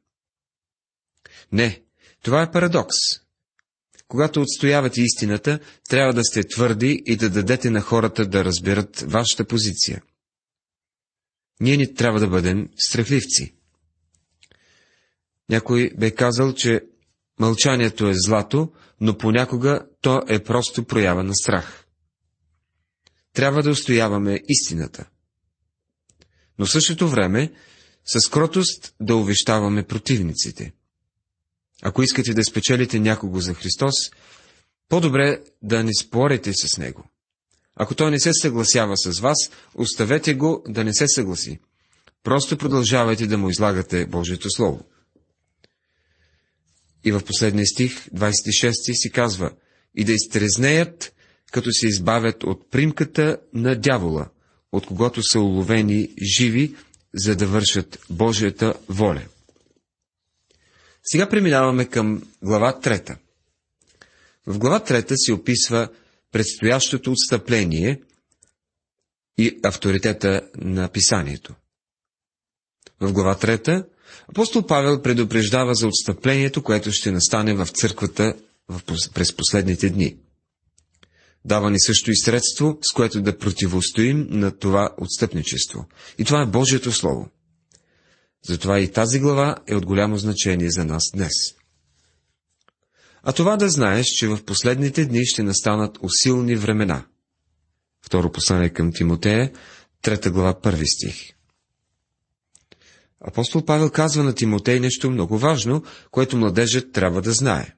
Не, 1.53 1.83
това 2.23 2.43
е 2.43 2.51
парадокс. 2.51 2.97
Когато 4.09 4.41
отстоявате 4.41 5.01
истината, 5.01 5.59
трябва 5.89 6.13
да 6.13 6.25
сте 6.25 6.43
твърди 6.49 7.03
и 7.07 7.17
да 7.17 7.31
дадете 7.31 7.71
на 7.71 7.81
хората 7.81 8.27
да 8.27 8.45
разберат 8.45 9.01
вашата 9.01 9.45
позиция. 9.45 10.03
Ние 11.61 11.77
ни 11.77 11.95
трябва 11.95 12.21
да 12.21 12.29
бъдем 12.29 12.69
страхливци. 12.77 13.55
Някой 15.49 15.91
бе 15.99 16.11
казал, 16.11 16.53
че 16.55 16.81
мълчанието 17.41 18.09
е 18.09 18.15
злато, 18.15 18.73
но 19.01 19.19
понякога 19.19 19.87
то 20.01 20.23
е 20.29 20.43
просто 20.45 20.85
проява 20.85 21.23
на 21.25 21.35
страх. 21.35 21.87
Трябва 23.33 23.63
да 23.63 23.71
устояваме 23.71 24.41
истината. 24.49 25.09
Но 26.59 26.67
същото 26.67 27.09
време, 27.09 27.53
с 28.05 28.29
кротост 28.31 28.95
да 29.01 29.17
увещаваме 29.17 29.83
противниците. 29.87 30.73
Ако 31.83 32.03
искате 32.03 32.35
да 32.35 32.45
спечелите 32.45 33.01
някого 33.01 33.41
за 33.41 33.55
Христос, 33.55 33.95
по-добре 34.89 35.41
да 35.63 35.85
не 35.85 35.95
спорите 35.95 36.53
с 36.55 36.79
него. 36.79 37.11
Ако 37.77 37.95
той 37.95 38.11
не 38.11 38.21
се 38.21 38.31
съгласява 38.33 38.97
с 38.97 39.21
вас, 39.21 39.51
оставете 39.75 40.35
го 40.35 40.65
да 40.69 40.85
не 40.85 40.95
се 40.95 41.09
съгласи. 41.09 41.59
Просто 42.23 42.59
продължавайте 42.59 43.27
да 43.27 43.39
му 43.39 43.51
излагате 43.51 44.07
Божието 44.07 44.51
Слово. 44.51 44.85
И 47.05 47.13
в 47.13 47.25
последния 47.25 47.67
стих, 47.67 48.09
26 48.09 49.03
си 49.03 49.11
казва, 49.11 49.51
и 49.95 50.05
да 50.05 50.13
изтрезнеят, 50.13 51.13
като 51.53 51.73
се 51.73 51.87
избавят 51.87 52.45
от 52.45 52.71
примката 52.71 53.39
на 53.55 53.77
дявола, 53.77 54.29
от 54.73 54.87
когото 54.87 55.23
са 55.23 55.41
уловени 55.41 56.09
живи, 56.37 56.75
за 57.15 57.37
да 57.37 57.47
вършат 57.47 57.99
Божията 58.11 58.75
воля. 58.89 59.23
Сега 61.07 61.29
преминаваме 61.29 61.85
към 61.85 62.23
глава 62.43 62.81
трета. 62.81 63.17
В 64.47 64.59
глава 64.59 64.81
трета 64.81 65.15
се 65.17 65.33
описва 65.33 65.89
предстоящото 66.33 67.13
отстъпление 67.13 68.01
и 69.39 69.61
авторитета 69.65 70.41
на 70.57 70.89
писанието. 70.89 71.55
В 73.01 73.13
глава 73.13 73.39
трета 73.39 73.87
апостол 74.29 74.67
Павел 74.67 75.03
предупреждава 75.03 75.75
за 75.75 75.87
отстъплението, 75.87 76.63
което 76.63 76.93
ще 76.93 77.11
настане 77.11 77.55
в 77.55 77.67
църквата 77.67 78.35
през 79.15 79.37
последните 79.37 79.91
дни. 79.91 80.17
Дава 81.45 81.71
ни 81.71 81.81
също 81.81 82.11
и 82.11 82.17
средство, 82.17 82.79
с 82.83 82.93
което 82.95 83.23
да 83.23 83.39
противостоим 83.39 84.27
на 84.31 84.59
това 84.59 84.91
отстъпничество. 84.99 85.87
И 86.19 86.25
това 86.25 86.43
е 86.43 86.47
Божието 86.47 86.93
Слово. 86.93 87.29
Затова 88.49 88.81
и 88.81 88.93
тази 88.93 89.21
глава 89.21 89.57
е 89.67 89.75
от 89.75 89.87
голямо 89.87 90.19
значение 90.19 90.71
за 90.71 90.85
нас 90.85 91.03
днес. 91.15 91.33
А 93.23 93.33
това 93.33 93.57
да 93.57 93.69
знаеш, 93.69 94.07
че 94.07 94.29
в 94.29 94.45
последните 94.45 95.05
дни 95.05 95.27
ще 95.27 95.43
настанат 95.43 95.99
усилни 96.03 96.57
времена. 96.57 97.07
Второ 98.07 98.33
послание 98.33 98.71
към 98.71 98.93
Тимотея, 98.93 99.53
трета 100.03 100.31
глава, 100.31 100.61
първи 100.61 100.87
стих. 100.87 101.37
Апостол 103.21 103.65
Павел 103.65 103.91
казва 103.91 104.23
на 104.23 104.35
Тимотей 104.35 104.81
нещо 104.81 105.11
много 105.11 105.39
важно, 105.39 105.85
което 106.11 106.37
младежът 106.37 106.93
трябва 106.93 107.23
да 107.23 107.33
знае. 107.33 107.75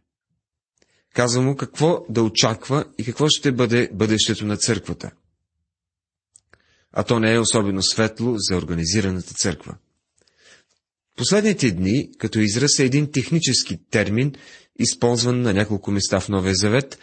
Казва 1.15 1.43
му 1.43 1.57
какво 1.57 2.05
да 2.09 2.23
очаква 2.23 2.85
и 2.99 3.05
какво 3.05 3.29
ще 3.29 3.53
бъде 3.53 3.91
бъдещето 3.93 4.47
на 4.47 4.57
църквата. 4.57 5.11
А 6.93 7.03
то 7.03 7.21
не 7.21 7.35
е 7.35 7.39
особено 7.39 7.83
светло 7.83 8.35
за 8.39 8.57
организираната 8.57 9.35
църква. 9.35 9.77
Последните 11.19 11.71
дни, 11.71 12.11
като 12.19 12.39
израз 12.39 12.79
е 12.79 12.85
един 12.85 13.13
технически 13.13 13.79
термин, 13.91 14.33
използван 14.79 15.43
на 15.43 15.53
няколко 15.53 15.91
места 15.91 16.21
в 16.21 16.29
Новия 16.29 16.55
Завет, 16.55 16.99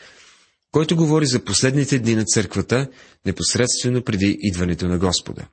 който 0.71 0.95
говори 0.95 1.25
за 1.25 1.43
последните 1.43 1.99
дни 1.99 2.15
на 2.15 2.25
църквата, 2.25 2.89
непосредствено 3.25 4.03
преди 4.03 4.37
идването 4.41 4.87
на 4.87 4.97
Господа. 4.97 5.47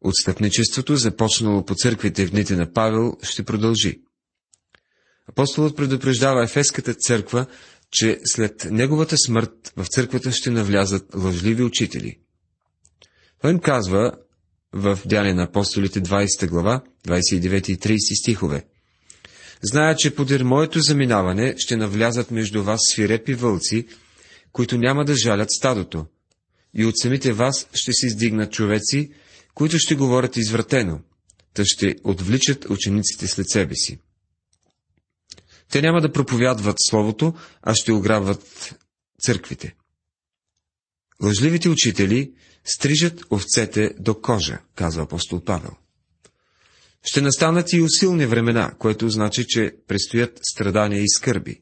Отстъпничеството, 0.00 0.96
започнало 0.96 1.64
по 1.64 1.74
църквите 1.74 2.26
в 2.26 2.30
дните 2.30 2.56
на 2.56 2.72
Павел, 2.72 3.12
ще 3.22 3.44
продължи. 3.44 4.00
Апостолът 5.28 5.76
предупреждава 5.76 6.44
Ефеската 6.44 6.94
църква, 6.94 7.46
че 7.90 8.20
след 8.24 8.64
неговата 8.70 9.16
смърт 9.18 9.72
в 9.76 9.86
църквата 9.86 10.32
ще 10.32 10.50
навлязат 10.50 11.14
лъжливи 11.14 11.62
учители. 11.62 12.18
Той 13.40 13.50
им 13.50 13.58
казва 13.58 14.12
в 14.76 14.98
Дяне 15.06 15.34
на 15.34 15.42
апостолите 15.42 16.00
20 16.00 16.48
глава, 16.48 16.82
29 17.06 17.70
и 17.70 17.78
30 17.78 18.20
стихове. 18.20 18.64
Зная, 19.62 19.96
че 19.96 20.14
подир 20.14 20.42
моето 20.42 20.80
заминаване 20.80 21.54
ще 21.58 21.76
навлязат 21.76 22.30
между 22.30 22.62
вас 22.62 22.80
свирепи 22.90 23.34
вълци, 23.34 23.86
които 24.52 24.78
няма 24.78 25.04
да 25.04 25.16
жалят 25.16 25.48
стадото, 25.50 26.06
и 26.74 26.84
от 26.84 26.98
самите 26.98 27.32
вас 27.32 27.68
ще 27.74 27.92
се 27.92 28.06
издигнат 28.06 28.52
човеци, 28.52 29.12
които 29.54 29.78
ще 29.78 29.94
говорят 29.94 30.36
извратено, 30.36 31.00
та 31.54 31.64
ще 31.64 31.96
отвличат 32.04 32.70
учениците 32.70 33.26
след 33.26 33.50
себе 33.50 33.74
си. 33.74 33.98
Те 35.70 35.82
няма 35.82 36.00
да 36.00 36.12
проповядват 36.12 36.76
Словото, 36.88 37.34
а 37.62 37.74
ще 37.74 37.92
ограбват 37.92 38.74
църквите. 39.20 39.74
Лъжливите 41.22 41.68
учители 41.68 42.32
стрижат 42.66 43.24
овцете 43.30 43.90
до 43.98 44.20
кожа, 44.20 44.58
казва 44.74 45.02
апостол 45.02 45.40
Павел. 45.44 45.70
Ще 47.04 47.20
настанат 47.20 47.72
и 47.72 47.80
усилни 47.80 48.26
времена, 48.26 48.74
което 48.78 49.08
значи, 49.10 49.44
че 49.48 49.74
предстоят 49.88 50.40
страдания 50.52 51.02
и 51.02 51.08
скърби. 51.08 51.60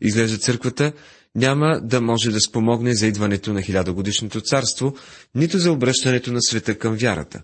Изглежда 0.00 0.38
църквата 0.38 0.92
няма 1.34 1.80
да 1.82 2.00
може 2.00 2.30
да 2.30 2.40
спомогне 2.40 2.94
за 2.94 3.06
идването 3.06 3.52
на 3.52 3.62
хилядогодишното 3.62 4.40
царство, 4.40 4.96
нито 5.34 5.58
за 5.58 5.72
обръщането 5.72 6.32
на 6.32 6.42
света 6.42 6.78
към 6.78 6.96
вярата. 6.96 7.42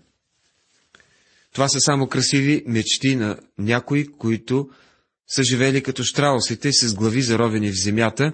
Това 1.53 1.69
са 1.69 1.79
само 1.79 2.07
красиви 2.07 2.63
мечти 2.67 3.15
на 3.15 3.39
някои, 3.57 4.07
които 4.11 4.69
са 5.27 5.43
живели 5.43 5.83
като 5.83 6.03
штраусите 6.03 6.73
с 6.73 6.93
глави 6.93 7.21
заровени 7.21 7.71
в 7.71 7.81
земята 7.83 8.33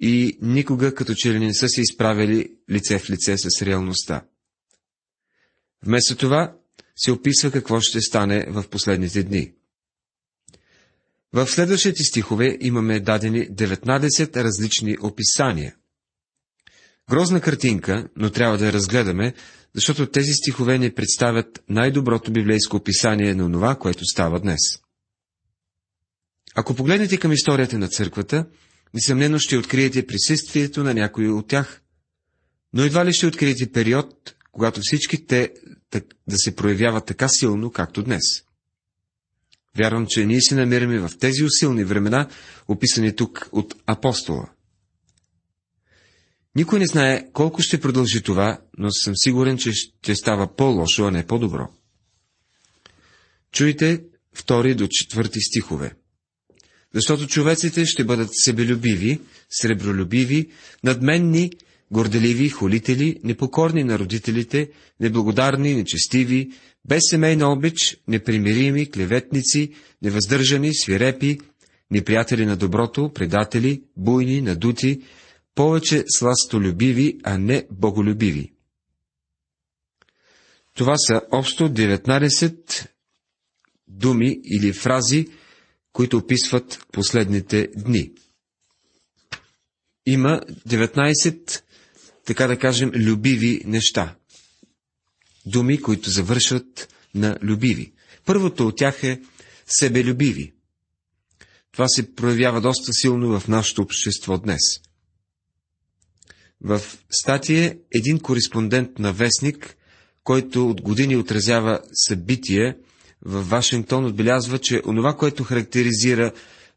и 0.00 0.38
никога 0.42 0.94
като 0.94 1.14
че 1.14 1.32
ли 1.32 1.38
не 1.38 1.54
са 1.54 1.68
се 1.68 1.80
изправили 1.80 2.52
лице 2.70 2.98
в 2.98 3.10
лице 3.10 3.36
с 3.38 3.62
реалността. 3.62 4.24
Вместо 5.82 6.16
това 6.16 6.56
се 6.96 7.12
описва 7.12 7.50
какво 7.50 7.80
ще 7.80 8.00
стане 8.00 8.46
в 8.48 8.64
последните 8.70 9.22
дни. 9.22 9.52
В 11.32 11.46
следващите 11.46 12.02
стихове 12.02 12.56
имаме 12.60 13.00
дадени 13.00 13.48
19 13.50 14.36
различни 14.36 14.96
описания. 15.02 15.74
Грозна 17.10 17.40
картинка, 17.40 18.08
но 18.16 18.30
трябва 18.30 18.58
да 18.58 18.66
я 18.66 18.72
разгледаме, 18.72 19.34
защото 19.74 20.06
тези 20.06 20.32
стихове 20.32 20.78
ни 20.78 20.94
представят 20.94 21.62
най-доброто 21.68 22.32
библейско 22.32 22.76
описание 22.76 23.34
на 23.34 23.52
това, 23.52 23.74
което 23.74 24.04
става 24.04 24.40
днес. 24.40 24.60
Ако 26.54 26.74
погледнете 26.74 27.18
към 27.18 27.32
историята 27.32 27.78
на 27.78 27.88
църквата, 27.88 28.46
несъмнено 28.94 29.38
ще 29.38 29.56
откриете 29.56 30.06
присъствието 30.06 30.84
на 30.84 30.94
някои 30.94 31.28
от 31.28 31.48
тях, 31.48 31.82
но 32.72 32.82
едва 32.82 33.06
ли 33.06 33.12
ще 33.12 33.26
откриете 33.26 33.72
период, 33.72 34.34
когато 34.52 34.80
всички 34.82 35.26
те 35.26 35.52
да 36.28 36.38
се 36.38 36.56
проявяват 36.56 37.06
така 37.06 37.28
силно, 37.28 37.70
както 37.70 38.02
днес. 38.02 38.22
Вярвам, 39.78 40.06
че 40.08 40.26
ние 40.26 40.40
се 40.40 40.54
намираме 40.54 40.98
в 40.98 41.10
тези 41.20 41.44
усилни 41.44 41.84
времена, 41.84 42.28
описани 42.68 43.16
тук 43.16 43.48
от 43.52 43.74
апостола. 43.86 44.48
Никой 46.54 46.78
не 46.78 46.86
знае 46.86 47.32
колко 47.32 47.62
ще 47.62 47.80
продължи 47.80 48.22
това, 48.22 48.60
но 48.78 48.90
съм 48.90 49.12
сигурен, 49.16 49.58
че 49.58 49.72
ще 49.72 50.14
става 50.14 50.56
по-лошо, 50.56 51.04
а 51.04 51.10
не 51.10 51.26
по-добро. 51.26 51.68
Чуйте 53.52 54.04
втори 54.34 54.74
до 54.74 54.88
четвърти 54.90 55.40
стихове. 55.40 55.94
Защото 56.94 57.26
човеците 57.26 57.86
ще 57.86 58.04
бъдат 58.04 58.28
себелюбиви, 58.32 59.20
сребролюбиви, 59.50 60.50
надменни, 60.84 61.50
горделиви, 61.90 62.48
холители, 62.48 63.20
непокорни 63.24 63.84
на 63.84 63.98
родителите, 63.98 64.70
неблагодарни, 65.00 65.74
нечестиви, 65.74 66.50
без 66.84 67.02
семейна 67.10 67.52
обич, 67.52 67.96
непримирими, 68.08 68.90
клеветници, 68.90 69.72
невъздържани, 70.02 70.74
свирепи, 70.74 71.38
неприятели 71.90 72.46
на 72.46 72.56
доброто, 72.56 73.12
предатели, 73.14 73.82
буйни, 73.96 74.40
надути, 74.40 75.02
повече 75.54 76.04
сластолюбиви, 76.08 77.18
а 77.24 77.38
не 77.38 77.66
боголюбиви. 77.70 78.52
Това 80.74 80.96
са 80.96 81.22
общо 81.32 81.68
19 81.68 82.86
думи 83.88 84.40
или 84.44 84.72
фрази, 84.72 85.26
които 85.98 86.16
описват 86.16 86.86
последните 86.92 87.68
дни. 87.76 88.10
Има 90.06 90.40
19, 90.68 91.62
така 92.24 92.46
да 92.46 92.58
кажем, 92.58 92.90
любиви 92.94 93.62
неща. 93.64 94.16
Думи, 95.46 95.80
които 95.82 96.10
завършват 96.10 96.94
на 97.14 97.38
любиви. 97.42 97.92
Първото 98.24 98.66
от 98.66 98.76
тях 98.76 99.04
е 99.04 99.20
себелюбиви. 99.66 100.54
Това 101.72 101.88
се 101.88 102.14
проявява 102.14 102.60
доста 102.60 102.92
силно 102.92 103.40
в 103.40 103.48
нашето 103.48 103.82
общество 103.82 104.38
днес. 104.38 104.62
В 106.60 106.80
статия 107.10 107.78
един 107.94 108.20
кореспондент 108.20 108.98
на 108.98 109.12
Вестник, 109.12 109.76
който 110.24 110.70
от 110.70 110.80
години 110.80 111.16
отразява 111.16 111.80
събития 111.92 112.76
в 113.24 113.42
Вашингтон, 113.42 114.04
отбелязва, 114.04 114.58
че 114.58 114.82
онова, 114.86 115.16
което 115.16 115.44
характеризира 115.44 116.32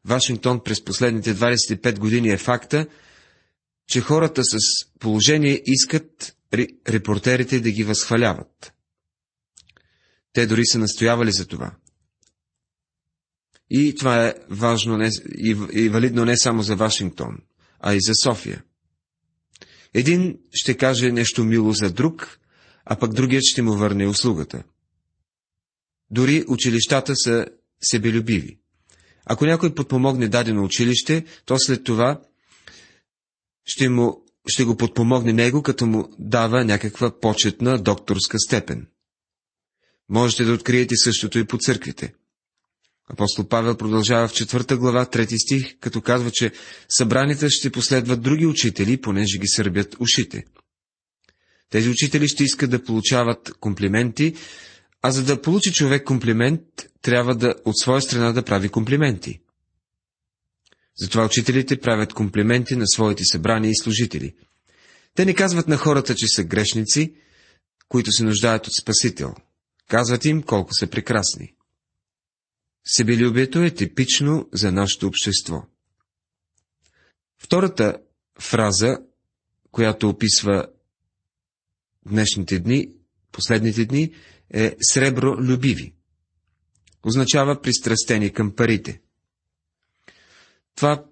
Вашингтон 0.06 0.64
през 0.64 0.84
последните 0.84 1.36
25 1.36 2.00
години 2.00 2.30
е 2.30 2.38
факта, 2.38 2.88
че 3.88 4.02
хората 4.02 4.44
с 4.44 4.58
положение 5.00 5.62
искат 5.66 6.36
репортерите 6.90 7.60
да 7.60 7.72
ги 7.72 7.84
възхваляват. 7.84 8.74
Те 10.34 10.48
дори 10.48 10.66
са 10.66 10.80
настоявали 10.80 11.32
за 11.32 11.48
това. 11.48 11.72
И 13.70 13.96
това 13.96 14.28
е 14.28 14.34
важно 14.50 14.98
не, 14.98 15.10
и, 15.38 15.58
и 15.72 15.90
валидно 15.90 16.26
не 16.26 16.38
само 16.38 16.64
за 16.64 16.76
Вашингтон, 16.76 17.38
а 17.80 17.94
и 17.94 18.02
за 18.02 18.14
София. 18.24 18.64
Един 19.94 20.38
ще 20.54 20.78
каже 20.78 21.12
нещо 21.12 21.44
мило 21.44 21.72
за 21.72 21.92
друг, 21.92 22.40
а 22.86 22.96
пък 22.96 23.14
другият 23.14 23.44
ще 23.46 23.62
му 23.62 23.74
върне 23.74 24.08
услугата. 24.08 24.64
Дори 26.12 26.44
училищата 26.48 27.16
са 27.16 27.46
себелюбиви. 27.82 28.58
Ако 29.26 29.46
някой 29.46 29.76
подпомогне 29.76 30.28
дадено 30.28 30.64
училище, 30.64 31.26
то 31.46 31.56
след 31.60 31.84
това 31.84 32.22
ще, 33.66 33.90
му, 33.90 34.26
ще 34.48 34.64
го 34.64 34.78
подпомогне 34.78 35.34
него, 35.34 35.64
като 35.64 35.86
му 35.86 36.10
дава 36.20 36.66
някаква 36.66 37.20
почетна 37.20 37.78
докторска 37.78 38.40
степен. 38.40 38.88
Можете 40.10 40.44
да 40.44 40.54
откриете 40.54 40.96
същото 40.96 41.40
и 41.40 41.46
по 41.46 41.58
църквите. 41.58 42.14
Апостол 43.10 43.48
Павел 43.48 43.78
продължава 43.78 44.28
в 44.28 44.34
четвърта 44.34 44.78
глава, 44.78 45.06
трети 45.06 45.40
стих, 45.40 45.80
като 45.80 46.02
казва, 46.02 46.32
че 46.32 46.52
събраните 46.90 47.50
ще 47.50 47.70
последват 47.70 48.22
други 48.22 48.46
учители, 48.46 49.02
понеже 49.02 49.38
ги 49.38 49.48
сърбят 49.48 49.96
ушите. 50.00 50.44
Тези 51.70 51.90
учители 51.90 52.28
ще 52.28 52.44
искат 52.44 52.70
да 52.70 52.84
получават 52.84 53.54
комплименти, 53.60 54.36
а 55.02 55.12
за 55.12 55.24
да 55.24 55.42
получи 55.42 55.72
човек 55.72 56.04
комплимент, 56.04 56.62
трябва 57.02 57.36
да 57.36 57.56
от 57.66 57.78
своя 57.78 58.02
страна 58.02 58.32
да 58.32 58.44
прави 58.44 58.70
комплименти. 58.70 59.42
Затова 60.98 61.26
учителите 61.26 61.80
правят 61.80 62.14
комплименти 62.14 62.76
на 62.76 62.88
своите 62.88 63.24
събрания 63.26 63.72
и 63.72 63.82
служители. 63.82 64.36
Те 65.16 65.26
не 65.26 65.34
казват 65.34 65.68
на 65.68 65.78
хората, 65.78 66.16
че 66.16 66.28
са 66.28 66.44
грешници, 66.44 67.16
които 67.88 68.12
се 68.12 68.24
нуждаят 68.24 68.68
от 68.68 68.74
Спасител. 68.82 69.34
Казват 69.88 70.26
им 70.26 70.44
колко 70.44 70.74
са 70.74 70.88
прекрасни. 70.88 71.54
Себелюбието 72.86 73.60
е 73.60 73.72
типично 73.72 74.50
за 74.54 74.72
нашето 74.72 75.08
общество. 75.08 75.64
Втората 77.38 77.98
фраза, 78.40 78.98
която 79.72 80.10
описва 80.10 80.68
днешните 82.06 82.60
дни, 82.60 82.88
последните 83.32 83.86
дни, 83.86 84.14
е 84.54 84.76
сребролюбиви. 84.82 85.94
Означава 87.04 87.62
пристрастени 87.62 88.34
към 88.34 88.56
парите. 88.56 89.02
Това 90.76 91.06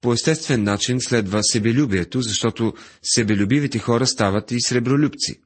по 0.00 0.12
естествен 0.12 0.62
начин 0.62 1.00
следва 1.00 1.44
себелюбието, 1.44 2.20
защото 2.20 2.74
себелюбивите 3.02 3.78
хора 3.78 4.06
стават 4.06 4.50
и 4.50 4.60
сребролюбци. 4.60 5.40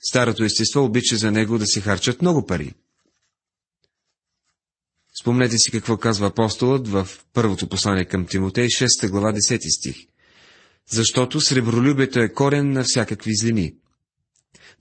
Старото 0.00 0.44
естество 0.44 0.84
обича 0.84 1.16
за 1.16 1.30
него 1.30 1.58
да 1.58 1.66
се 1.66 1.80
харчат 1.80 2.22
много 2.22 2.46
пари. 2.46 2.74
Спомнете 5.20 5.58
си 5.58 5.70
какво 5.70 5.96
казва 5.96 6.26
апостолът 6.26 6.88
в 6.88 7.08
първото 7.32 7.68
послание 7.68 8.04
към 8.04 8.26
Тимотей, 8.26 8.66
6 8.66 9.10
глава, 9.10 9.32
10 9.32 9.78
стих. 9.78 9.96
Защото 10.90 11.40
сребролюбието 11.40 12.20
е 12.20 12.32
корен 12.32 12.72
на 12.72 12.84
всякакви 12.84 13.34
злини. 13.34 13.74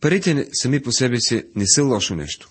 Парите 0.01 0.47
сами 0.53 0.82
по 0.82 0.91
себе 0.91 1.19
си 1.19 1.43
не 1.56 1.67
са 1.67 1.84
лошо 1.84 2.15
нещо, 2.15 2.49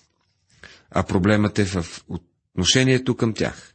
а 0.91 1.03
проблемът 1.03 1.59
е 1.59 1.65
в 1.65 1.85
отношението 2.07 3.15
към 3.15 3.33
тях. 3.33 3.73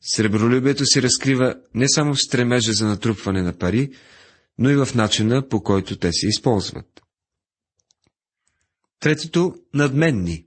Сребролюбието 0.00 0.86
се 0.86 1.02
разкрива 1.02 1.54
не 1.74 1.88
само 1.88 2.14
в 2.14 2.22
стремежа 2.22 2.72
за 2.72 2.86
натрупване 2.86 3.42
на 3.42 3.58
пари, 3.58 3.90
но 4.58 4.70
и 4.70 4.76
в 4.76 4.88
начина, 4.94 5.48
по 5.48 5.62
който 5.62 5.96
те 5.96 6.12
се 6.12 6.26
използват. 6.26 7.02
Третото– 9.00 9.54
надменни. 9.74 10.46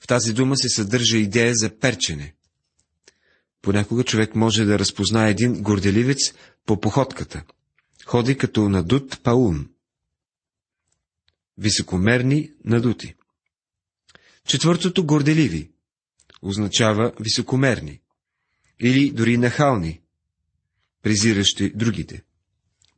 В 0.00 0.06
тази 0.06 0.32
дума 0.32 0.56
се 0.56 0.68
съдържа 0.68 1.18
идея 1.18 1.54
за 1.54 1.78
перчене. 1.78 2.34
Понякога 3.62 4.04
човек 4.04 4.34
може 4.34 4.64
да 4.64 4.78
разпознае 4.78 5.30
един 5.30 5.62
горделивец 5.62 6.18
по 6.66 6.80
походката. 6.80 7.42
Ходи 8.06 8.38
като 8.38 8.68
надут 8.68 9.22
паун. 9.22 9.68
Високомерни 11.62 12.52
надути. 12.64 13.14
Четвъртото 14.46 15.06
горделиви 15.06 15.70
означава 16.42 17.12
високомерни 17.20 18.00
или 18.80 19.10
дори 19.10 19.38
нахални, 19.38 20.00
презиращи 21.02 21.72
другите. 21.74 22.22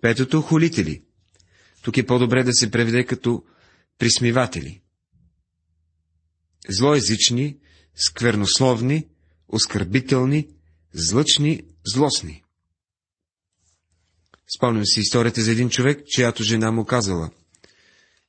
Петото– 0.01 0.41
холители. 0.43 1.03
Тук 1.83 1.97
е 1.97 2.07
по-добре 2.07 2.43
да 2.45 2.53
се 2.53 2.71
преведе 2.71 3.05
като 3.05 3.45
присмиватели. 3.99 4.81
Злоязични, 6.69 7.59
сквернословни, 7.95 9.09
оскърбителни, 9.49 10.49
злъчни, 10.93 11.63
злостни. 11.87 12.43
Спомням 14.57 14.87
си 14.87 15.01
историята 15.01 15.43
за 15.43 15.53
един 15.53 15.71
човек, 15.71 16.07
чиято 16.07 16.43
жена 16.43 16.71
му 16.71 16.85
казала. 16.85 17.31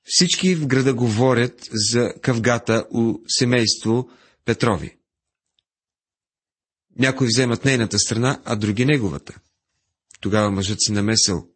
Всички 0.05 0.55
в 0.55 0.67
града 0.67 0.93
говорят 0.93 1.69
за 1.71 2.13
къвгата 2.21 2.87
у 2.91 3.13
семейство 3.27 4.09
Петрови. 4.45 4.97
Някои 6.99 7.27
вземат 7.27 7.65
нейната 7.65 7.99
страна, 7.99 8.41
а 8.45 8.55
други 8.55 8.85
неговата. 8.85 9.39
Тогава 10.19 10.51
мъжът 10.51 10.81
си 10.81 10.91
намесил. 10.91 11.47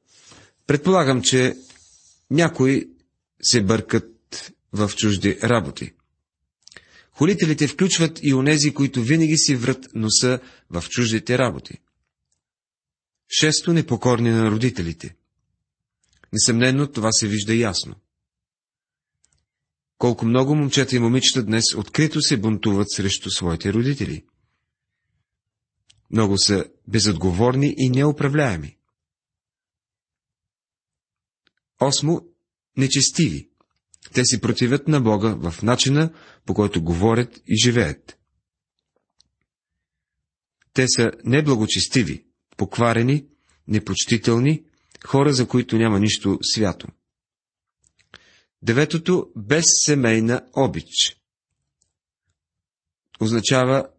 Предполагам, 0.67 1.21
че 1.21 1.57
някои 2.31 2.89
се 3.41 3.61
бъркат 3.63 4.51
в 4.73 4.91
чужди 4.95 5.39
работи. 5.43 5.93
Холителите 7.11 7.67
включват 7.67 8.19
и 8.23 8.33
онези, 8.33 8.73
които 8.73 9.01
винаги 9.01 9.37
си 9.37 9.55
врат 9.55 9.87
носа 9.95 10.39
в 10.69 10.83
чуждите 10.89 11.37
работи. 11.37 11.77
Шесто 13.39 13.73
непокорни 13.73 14.29
на 14.29 14.51
родителите. 14.51 15.15
Несъмнено 16.33 16.87
това 16.87 17.11
се 17.11 17.27
вижда 17.27 17.53
ясно. 17.53 17.95
Колко 19.99 20.25
много 20.25 20.55
момчета 20.55 20.95
и 20.95 20.99
момичета 20.99 21.43
днес 21.43 21.63
открито 21.77 22.21
се 22.21 22.37
бунтуват 22.37 22.91
срещу 22.91 23.29
своите 23.29 23.73
родители. 23.73 24.25
Много 26.11 26.37
са 26.37 26.65
безотговорни 26.87 27.73
и 27.77 27.89
неуправляеми. 27.89 28.77
Осмо 31.81 32.21
нечестиви. 32.77 33.49
Те 34.13 34.25
си 34.25 34.41
противят 34.41 34.87
на 34.87 35.01
Бога 35.01 35.35
в 35.39 35.61
начина, 35.63 36.13
по 36.45 36.53
който 36.53 36.83
говорят 36.83 37.41
и 37.47 37.63
живеят. 37.63 38.17
Те 40.73 40.85
са 40.87 41.11
неблагочестиви, 41.25 42.25
покварени, 42.57 43.25
непочтителни, 43.67 44.63
хора, 45.05 45.33
за 45.33 45.47
които 45.47 45.77
няма 45.77 45.99
нищо 45.99 46.39
свято. 46.41 46.87
Деветото– 48.61 49.31
безсемейна 49.35 50.41
обич. 50.53 51.21
Означава 53.19 53.89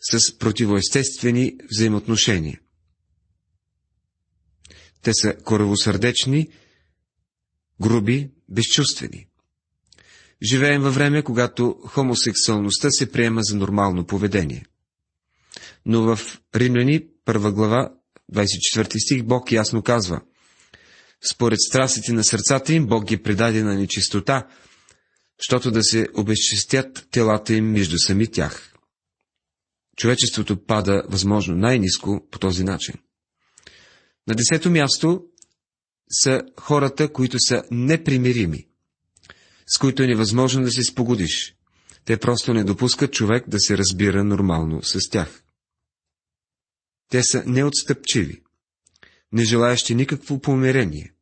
с 0.00 0.38
противоестествени 0.38 1.56
взаимоотношения. 1.70 2.60
Те 5.02 5.14
са 5.14 5.36
коравосърдечни, 5.36 6.48
груби, 7.82 8.30
безчувствени. 8.48 9.26
Живеем 10.42 10.82
във 10.82 10.94
време, 10.94 11.22
когато 11.22 11.72
хомосексуалността 11.72 12.90
се 12.90 13.12
приема 13.12 13.42
за 13.42 13.56
нормално 13.56 14.06
поведение. 14.06 14.66
Но 15.86 16.02
в 16.02 16.40
Римляни, 16.54 17.08
първа 17.24 17.52
глава, 17.52 17.94
24 18.32 19.04
стих, 19.04 19.22
Бог 19.22 19.52
ясно 19.52 19.82
казва 19.82 20.20
Според 21.32 21.58
страстите 21.60 22.12
на 22.12 22.24
сърцата 22.24 22.72
им, 22.72 22.86
Бог 22.86 23.04
ги 23.04 23.22
предаде 23.22 23.62
на 23.62 23.74
нечистота, 23.74 24.48
защото 25.38 25.70
да 25.70 25.82
се 25.82 26.06
обезчестят 26.14 27.08
телата 27.10 27.54
им 27.54 27.70
между 27.70 27.98
сами 27.98 28.30
тях. 28.30 28.74
Човечеството 29.96 30.64
пада 30.64 31.02
възможно 31.08 31.56
най-низко 31.56 32.28
по 32.30 32.38
този 32.38 32.64
начин. 32.64 32.94
На 34.26 34.34
десето 34.34 34.70
място 34.70 35.24
са 36.22 36.42
хората, 36.60 37.12
които 37.12 37.36
са 37.40 37.64
непримирими, 37.70 38.66
с 39.66 39.78
които 39.78 40.02
е 40.02 40.06
невъзможно 40.06 40.62
да 40.62 40.70
се 40.70 40.82
спогодиш. 40.82 41.54
Те 42.04 42.16
просто 42.16 42.54
не 42.54 42.64
допускат 42.64 43.12
човек 43.12 43.48
да 43.48 43.60
се 43.60 43.78
разбира 43.78 44.24
нормално 44.24 44.82
с 44.82 44.98
тях. 45.10 45.42
Те 47.10 47.22
са 47.22 47.42
неотстъпчиви, 47.46 48.42
не 49.32 49.44
желаящи 49.44 49.94
никакво 49.94 50.40
помирение. 50.40 51.12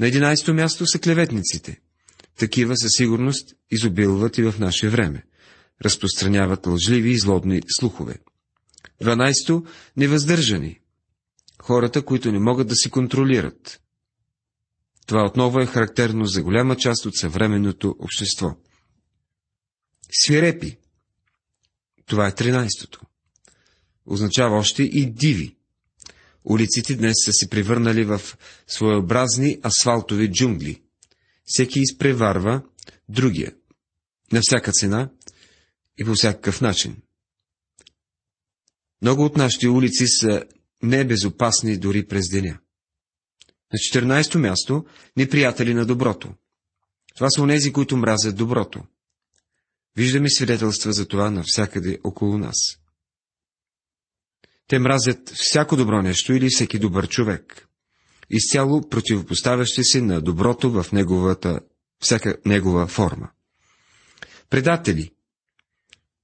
На 0.00 0.06
единайсто 0.06 0.54
място 0.54 0.86
са 0.86 0.98
клеветниците. 0.98 1.80
Такива 2.38 2.76
със 2.76 2.92
сигурност 2.92 3.54
изобилват 3.70 4.38
и 4.38 4.42
в 4.42 4.54
наше 4.58 4.88
време. 4.88 5.24
Разпространяват 5.84 6.66
лъжливи 6.66 7.10
и 7.10 7.18
злобни 7.18 7.62
слухове. 7.68 8.18
Дванайсто– 9.00 9.64
невъздържани, 9.96 10.80
хората, 11.62 12.04
които 12.04 12.32
не 12.32 12.38
могат 12.38 12.68
да 12.68 12.74
си 12.74 12.90
контролират. 12.90 13.80
Това 15.06 15.24
отново 15.24 15.60
е 15.60 15.66
характерно 15.66 16.24
за 16.24 16.42
голяма 16.42 16.76
част 16.76 17.06
от 17.06 17.16
съвременното 17.16 17.96
общество. 17.98 18.56
Свирепи. 20.10 20.78
Това 22.06 22.26
е 22.26 22.34
тринайстото. 22.34 23.00
Означава 24.06 24.56
още 24.56 24.82
и 24.82 25.12
диви. 25.12 25.55
Улиците 26.46 26.94
днес 26.94 27.14
са 27.24 27.32
се 27.32 27.48
превърнали 27.48 28.04
в 28.04 28.20
своеобразни 28.66 29.60
асфалтови 29.64 30.32
джунгли. 30.32 30.82
Всеки 31.44 31.80
изпреварва 31.80 32.62
другия, 33.08 33.54
на 34.32 34.40
всяка 34.42 34.72
цена 34.72 35.10
и 35.98 36.04
по 36.04 36.14
всякакъв 36.14 36.60
начин. 36.60 36.96
Много 39.02 39.24
от 39.24 39.36
нашите 39.36 39.68
улици 39.68 40.06
са 40.06 40.44
не 40.82 41.00
е 41.00 41.04
безопасни 41.04 41.76
дори 41.76 42.06
през 42.06 42.28
деня. 42.28 42.58
На 43.72 43.78
14-то 43.78 44.38
място– 44.38 44.84
неприятели 45.16 45.74
на 45.74 45.86
доброто. 45.86 46.34
Това 47.14 47.30
са 47.30 47.42
онези, 47.42 47.72
които 47.72 47.96
мразят 47.96 48.36
доброто. 48.36 48.82
Виждаме 49.96 50.30
свидетелства 50.30 50.92
за 50.92 51.08
това 51.08 51.30
навсякъде 51.30 51.98
около 52.04 52.38
нас. 52.38 52.56
Те 54.68 54.78
мразят 54.78 55.28
всяко 55.34 55.76
добро 55.76 56.02
нещо 56.02 56.32
или 56.32 56.48
всеки 56.50 56.78
добър 56.78 57.08
човек, 57.08 57.68
изцяло 58.30 58.88
противопоставящи 58.88 59.84
се 59.84 60.00
на 60.00 60.20
доброто 60.20 60.70
в 60.70 60.92
неговата, 60.92 61.60
всяка 62.00 62.36
негова 62.44 62.86
форма. 62.86 63.30
Предатели, 64.50 65.10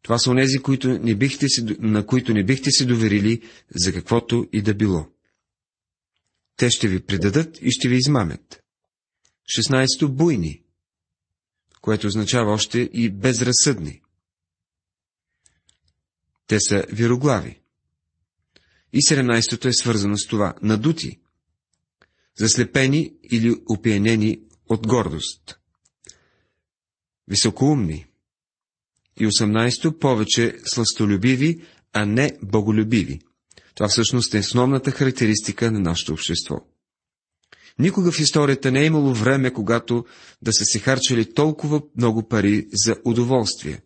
това 0.02 0.18
са 0.18 0.30
онези, 0.30 0.58
които 0.58 0.88
не 0.98 1.14
бихте 1.14 1.48
си, 1.48 1.76
на 1.78 2.06
които 2.06 2.34
не 2.34 2.44
бихте 2.44 2.70
се 2.70 2.84
доверили 2.84 3.42
за 3.74 3.92
каквото 3.92 4.48
и 4.52 4.62
да 4.62 4.74
било. 4.74 5.08
Те 6.56 6.70
ще 6.70 6.88
ви 6.88 7.00
предадат 7.00 7.58
и 7.62 7.70
ще 7.70 7.88
ви 7.88 7.96
измамят. 7.96 8.62
16. 9.58 10.06
Буйни, 10.06 10.62
което 11.80 12.06
означава 12.06 12.52
още 12.52 12.90
и 12.92 13.10
безразсъдни. 13.10 14.02
Те 16.46 16.60
са 16.60 16.84
вироглави. 16.88 17.61
И 18.92 19.02
17-то 19.02 19.68
е 19.68 19.72
свързано 19.72 20.16
с 20.16 20.26
това– 20.26 20.54
надути, 20.62 21.18
заслепени 22.38 23.14
или 23.32 23.56
опиенени 23.68 24.40
от 24.68 24.86
гордост. 24.86 25.58
Високоумни, 27.28 28.06
и 29.20 29.26
18 29.26 29.98
повече 29.98 30.56
сластолюбиви, 30.64 31.62
а 31.92 32.06
не 32.06 32.38
боголюбиви. 32.42 33.20
Това 33.74 33.88
всъщност 33.88 34.34
е 34.34 34.38
основната 34.38 34.90
характеристика 34.90 35.70
на 35.70 35.80
нашето 35.80 36.12
общество. 36.12 36.56
Никога 37.78 38.12
в 38.12 38.20
историята 38.20 38.72
не 38.72 38.80
е 38.80 38.86
имало 38.86 39.14
време, 39.14 39.52
когато 39.52 40.04
да 40.42 40.52
са 40.52 40.64
се 40.64 40.78
харчали 40.78 41.34
толкова 41.34 41.82
много 41.96 42.28
пари 42.28 42.66
за 42.72 42.96
удоволствие. 43.04 43.80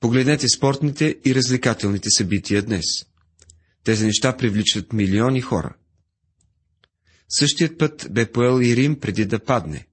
Погледнете 0.00 0.48
спортните 0.48 1.16
и 1.24 1.34
развлекателните 1.34 2.10
събития 2.10 2.62
днес. 2.62 2.84
Тези 3.84 4.06
неща 4.06 4.36
привличат 4.36 4.92
милиони 4.92 5.40
хора. 5.40 5.74
Същият 7.28 7.78
път 7.78 8.06
бе 8.10 8.32
поел 8.32 8.62
и 8.62 8.76
Рим 8.76 9.00
преди 9.00 9.24
да 9.24 9.44
падне. 9.44 9.86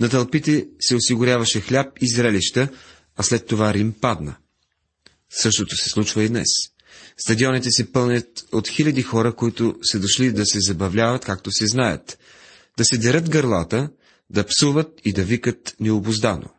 На 0.00 0.08
тълпите 0.08 0.68
се 0.80 0.94
осигуряваше 0.94 1.60
хляб 1.60 1.98
и 2.00 2.08
зрелища, 2.08 2.68
а 3.16 3.22
след 3.22 3.46
това 3.46 3.74
Рим 3.74 3.92
падна. 3.92 4.36
Същото 5.30 5.76
се 5.76 5.90
случва 5.90 6.22
и 6.22 6.28
днес. 6.28 6.48
Стадионите 7.16 7.70
се 7.70 7.92
пълнят 7.92 8.44
от 8.52 8.68
хиляди 8.68 9.02
хора, 9.02 9.36
които 9.36 9.78
са 9.82 10.00
дошли 10.00 10.32
да 10.32 10.46
се 10.46 10.60
забавляват, 10.60 11.24
както 11.24 11.52
се 11.52 11.66
знаят, 11.66 12.18
да 12.78 12.84
се 12.84 12.98
дерат 12.98 13.30
гърлата, 13.30 13.90
да 14.30 14.46
псуват 14.46 15.00
и 15.04 15.12
да 15.12 15.24
викат 15.24 15.76
необоздано. 15.80 16.50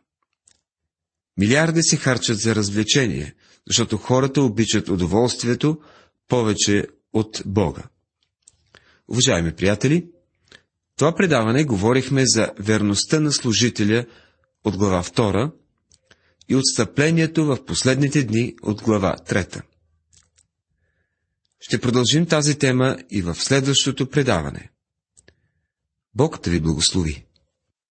Милиарди 1.38 1.82
се 1.82 1.96
харчат 1.96 2.38
за 2.38 2.54
развлечение, 2.54 3.34
защото 3.66 3.96
хората 3.96 4.42
обичат 4.42 4.88
удоволствието 4.88 5.80
повече 6.28 6.86
от 7.12 7.42
Бога. 7.46 7.82
Уважаеми 9.08 9.52
приятели, 9.52 10.06
това 10.98 11.14
предаване 11.14 11.64
говорихме 11.64 12.22
за 12.26 12.52
верността 12.58 13.20
на 13.20 13.32
служителя 13.32 14.06
от 14.64 14.76
глава 14.76 15.02
2 15.02 15.52
и 16.48 16.56
отстъплението 16.56 17.44
в 17.44 17.64
последните 17.64 18.24
дни 18.24 18.54
от 18.62 18.82
глава 18.82 19.16
3. 19.28 19.62
Ще 21.60 21.80
продължим 21.80 22.26
тази 22.26 22.58
тема 22.58 22.98
и 23.10 23.22
в 23.22 23.34
следващото 23.34 24.10
предаване. 24.10 24.70
Бог 26.14 26.42
да 26.44 26.50
ви 26.50 26.60
благослови! 26.60 27.26